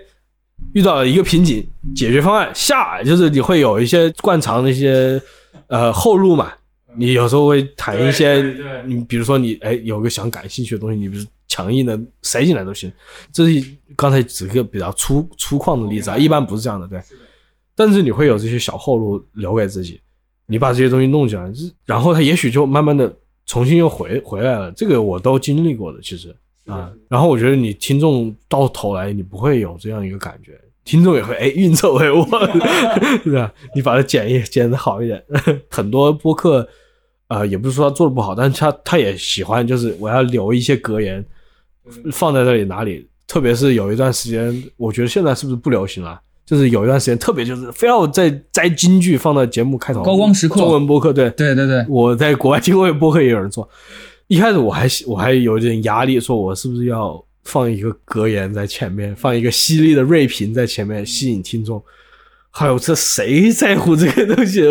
[0.73, 5.21] 遇到了一个瓶颈，解决方案下就是你会有一些惯常的一些
[5.67, 6.51] 呃后路嘛。
[6.95, 8.43] 你有时候会谈一些，
[8.85, 12.91] 你比如说你哎有个想感兴趣的东西，你不是强硬的塞进来都行。
[13.31, 17.01] 这是刚才举个比较粗粗犷的例子啊，一般不是这样的，对。
[17.75, 20.01] 但是你会有这些小后路留给自己，
[20.47, 21.49] 你把这些东西弄起来，
[21.85, 23.13] 然后他也许就慢慢的
[23.45, 24.69] 重新又回回来了。
[24.73, 26.35] 这个我都经历过的，其实。
[26.65, 32.27] 啊，然后我觉得你听众到头来你不会有这样一个感觉，听众也会哎运筹帷幄，
[33.23, 33.51] 是吧？
[33.75, 35.23] 你把它剪一剪的好一点。
[35.69, 36.67] 很多播客，
[37.27, 41.23] 呃，也不是说他做的不好，但是他他也喜欢，就是我要留一些格言
[42.11, 43.07] 放在这里哪里。
[43.27, 46.19] 特别是有一段时间，我觉得现在是不是不流行了？
[46.45, 53.67] 就是有一段时间特别就是非要在摘金句放到节目开头，高光时刻，中文播客，对对对对，我在国外 听过播客也有人做。
[54.31, 61.83] 一开始我还我还有点压力，说我是不是要放一个格言在前面，放一个犀利的锐评在前面吸引听众。
[62.49, 64.61] 还有这谁在乎这个东西？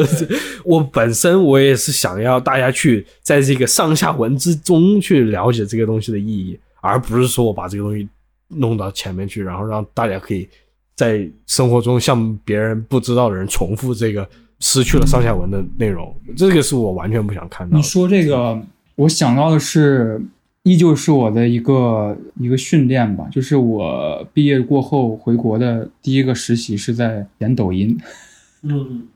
[0.64, 8.08] 我本身我也是想要大家去在这个上下文之中去了解这个东西的意义，而不是说我把这个东西
[8.48, 10.48] 弄到前面去，然后让大家可以
[10.96, 14.26] 在生活中向别人不知道的人重复这个
[14.60, 16.18] 失去了上下文的内容。
[16.34, 17.76] 这个是我完全不想看到。
[17.76, 18.58] 你说这个。
[19.00, 20.20] 我想到的是，
[20.64, 27.98] 依旧是我的一个一个训练吧，就是我毕业过后回国的第一个实习是在演抖音。
[28.62, 29.08] 嗯，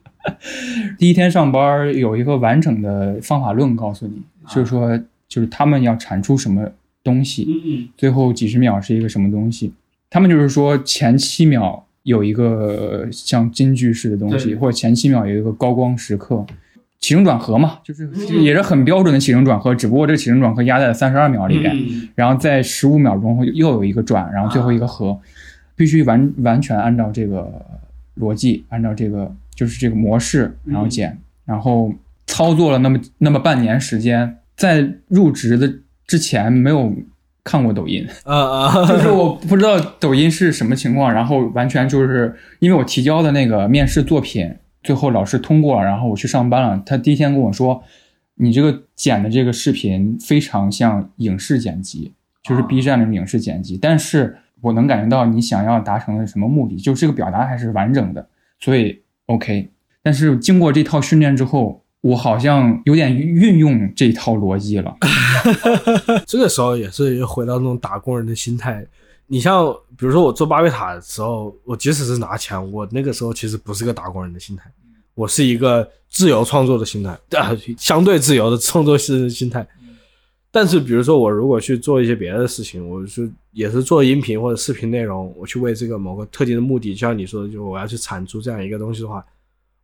[0.99, 6.66] 第一天上班有一个完整的方法论告诉你，就是说，就是他们要产出什么
[7.03, 9.70] 东西，最后几十秒是一个什么东西。
[10.09, 16.47] 他们就是说，前七秒有一个像金句式的东西，或者前七秒有一个高光时刻。
[17.05, 18.09] 起承转合嘛，就是
[18.41, 21.77] 也是很标准的起承转合，只不过这个起承转合压在了三十二秒里边，
[22.15, 25.21] 然后在十五秒钟又有一个转，然后最后一个合，
[25.77, 27.53] 必须完完全按照这个
[28.19, 31.93] 逻辑，按照这个就是这个模式，然后剪，然后
[32.27, 35.71] 操作了那么那么半年时间，在入职的
[36.07, 36.91] 之前没有
[37.43, 44.51] 看过抖音，啊啊， 就是我不知道抖音是什么情况，然后完全就是因为我提交的那个面试作品。
[44.85, 46.80] 最后老师通过了，然后我去上班了。
[46.87, 47.82] 他第一天跟我说
[48.37, 52.12] ：“你这个剪的这个视频非常像影视剪辑，
[52.43, 53.76] 就是 B 站的影视剪辑。
[53.76, 58.28] 但是我能感觉到你想要达成的什么目的，就是这个表达还是完整的，
[58.61, 59.70] 所以 OK。
[60.03, 64.95] 但是经过这套训练之后，我好像有点运用这套逻辑了。
[66.26, 68.85] 这个时候也是回到那种打工人的心态。
[69.26, 74.70] 你像比如说我做巴贝塔的时候，我即使是拿钱，我那个时候其实不是个打工人的心态，
[75.14, 79.66] 我是一个自由创作的心态，啊， 相对自由的创作心心态。
[80.51, 89.24] 但是比如说我如果去做一些别的事情，我是也是做音频或者视频内容，我去为这个某个特定的目的，就像你说的，就我要去产出这样一个东西的话，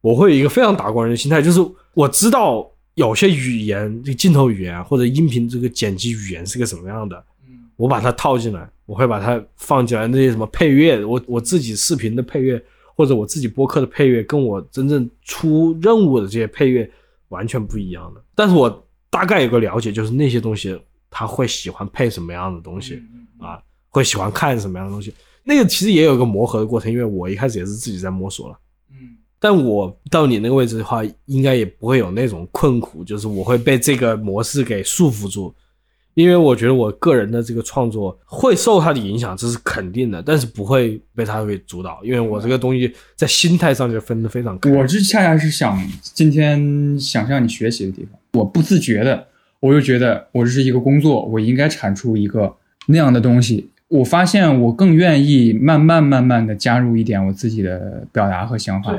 [0.01, 1.61] 我会有一个非常打工人的心态，就是
[1.95, 7.25] 我知道有些语言，这个镜头语言或者音频这个剪辑语言是个什么样的。
[7.81, 10.07] 我把它套进来，我会把它放进来。
[10.07, 12.63] 那些什么配乐，我我自己视频的配乐，
[12.95, 16.89] 或者我自己播客的配乐，跟我真正出任务的这些配乐
[17.29, 18.23] 完全不一样的。
[18.35, 20.79] 但是我大概有个了解，就是那些东西
[21.09, 23.03] 他会喜欢配什么样的东西
[23.39, 23.59] 啊，
[23.89, 25.15] 会喜欢看什么样的东西。
[25.43, 28.59] 那个其实也有个磨合的过程，因为我一开始也是自己在摸索了。
[28.91, 35.55] 嗯，但我到你那个位置的话，应该也不会有那种困苦，就是我会被这个模式给束缚住。
[36.21, 44.71] 因为我觉得我个人的这个创作会受他的影响，这是肯定的，但是不会被他给主导，因为我这个东西在心态上就分得非常开。
[44.71, 49.27] 我这恰恰是想今天想向你学习的地方，我不自觉的，
[49.61, 52.55] 我就觉得我这是一个工作，我应该产出一个
[52.87, 53.71] 那样的东西。
[53.89, 58.95] 我发现我更愿意慢慢慢慢的加入一点我自己的表达和想法。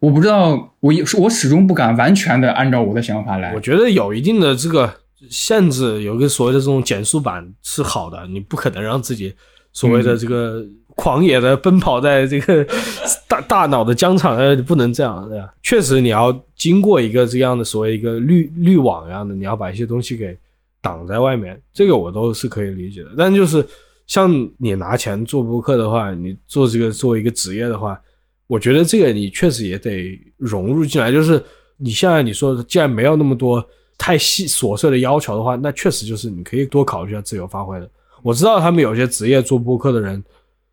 [0.00, 3.54] 我不知道，我我始终不敢完全的按照我的想法来。
[3.54, 5.01] 我觉得有一定的这个。
[5.30, 9.32] 限制有个所谓的这种减速板是好的，你不可能让自己
[9.72, 10.64] 所谓的这个
[10.94, 12.66] 狂野的奔跑在这个
[13.28, 15.54] 大大脑的疆场，呃，不能这样，对吧？
[15.62, 20.36] 确实你要经过一个这样的所谓一个滤滤网一样的，你要把一些东西给
[20.80, 23.10] 挡在外面，这个我都是可以理解的。
[23.16, 23.64] 但就是
[24.06, 27.98] 像你拿钱做播客的话，你做这个作为一个职业的话，
[28.46, 31.10] 我觉得这个你确实也得融入进来。
[31.10, 31.42] 就是
[31.78, 33.64] 你现在你说，既然没有那么多。
[34.02, 37.88] 太细琐碎的要求的话，那确实就是你可以多考虑一下自由发挥的。
[38.20, 40.20] 我知道他们有些职业做播客的人，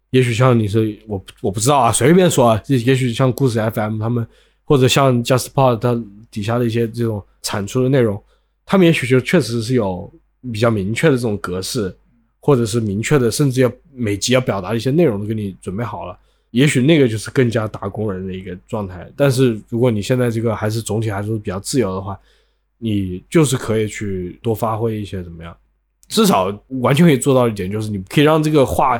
[0.09, 4.25] 也许像你是我我不知道啊，随便说啊，也许像故事 FM 他们，
[4.65, 8.19] 或者像 JustPod 它底下的一些这种产出的内容，
[8.65, 10.11] 他们也许就确实是有
[10.51, 11.95] 比较明确的这种格式，
[12.39, 16.17] 或者是明确的，甚至要每集要表达的一些内容都给你准备好了。
[16.49, 19.07] 也许那个就是更加打工人的一个状态。
[19.15, 22.19] 但是如果你现在这个还是总体还是比较自由的话，
[22.79, 25.55] 你就是可以去多发挥一些怎么样？
[26.07, 26.51] 至少
[26.81, 28.99] 完全可以做到一点，就是你可以让这个话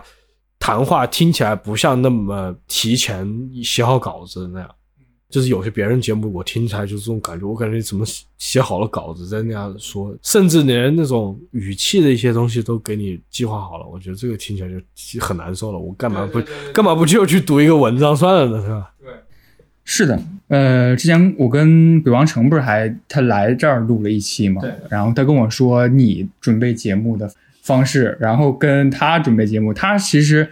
[0.60, 3.28] 谈话听起来不像那么提前
[3.64, 4.70] 写好稿子那样。
[5.30, 8.04] 就是有些别人节目我听起来就是这种感觉，我感觉怎么
[8.40, 13.86] 写好了稿子在那样说，甚至连那种语气的一些东西都给你计划好了。
[13.88, 15.78] 我觉得这个听起来就很难受了。
[15.78, 16.42] 我干嘛不
[16.74, 18.62] 干嘛不就去读一个文章算了呢？
[18.64, 18.92] 是吧？
[19.00, 19.08] 对。
[19.92, 27.28] 是的，呃，之前我跟鬼王城不是还他来这儿录了一期嘛，然后他跟我说你准备节目的
[27.64, 30.48] 方式，然后跟他准备节目，他其实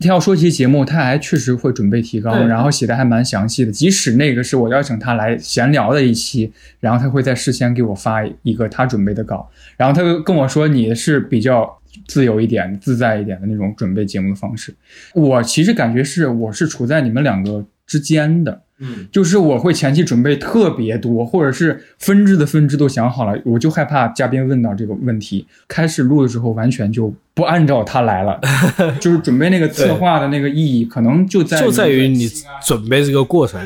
[0.00, 3.70] 他要说这期节目，他还确实会准备提纲，然后写的还蛮详细的。
[3.70, 14.74] 即使那个是我邀请他来闲聊的一期，然后他会在事先给我发一个他准备的稿，然后他跟我说你是比较自由一点、自在一点的那种准备节目的方式。
[15.12, 18.62] 我其实感觉是我是处在你们两个之间的。
[18.80, 28.40] 嗯，就是我会前期准备特别多，或者是分支的分支都想好了，我就害怕嘉宾问到这个问题，开始录的时候完全就不按照他来了。
[29.00, 32.28] 就是准备那个策划的那个意义，可能就在就在于你
[32.64, 33.60] 准备这个过程，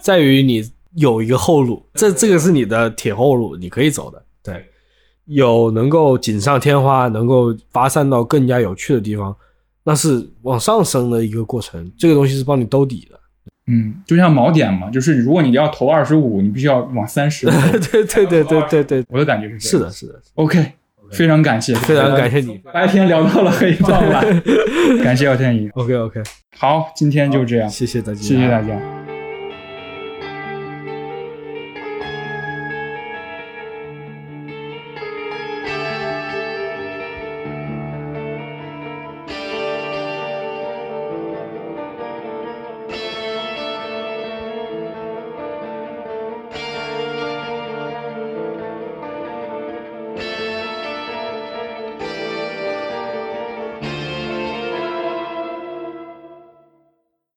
[0.00, 4.20] 在于你有一个后路，这这个是你的铁后路，你可以走的。
[4.42, 4.64] 对，
[5.26, 9.36] 有能够锦上添花，能够发散到更加有趣的地方，
[9.84, 11.88] 那是往上升的一个过程。
[11.96, 13.20] 这个东西是帮你兜底的。
[13.68, 17.46] 嗯，就像锚点嘛，就是如果你要投二十五，你必须要往三十。
[17.90, 20.20] 对对对对对对，我的感觉是是的，是的。
[20.34, 20.72] OK，
[21.10, 22.60] 非常感谢，非常感谢你。
[22.72, 24.42] 白天聊到了黑傍晚，
[25.02, 25.68] 感谢姚天怡。
[25.74, 26.22] OK OK，
[26.56, 29.05] 好，今天就这样，谢谢大家，谢谢大家。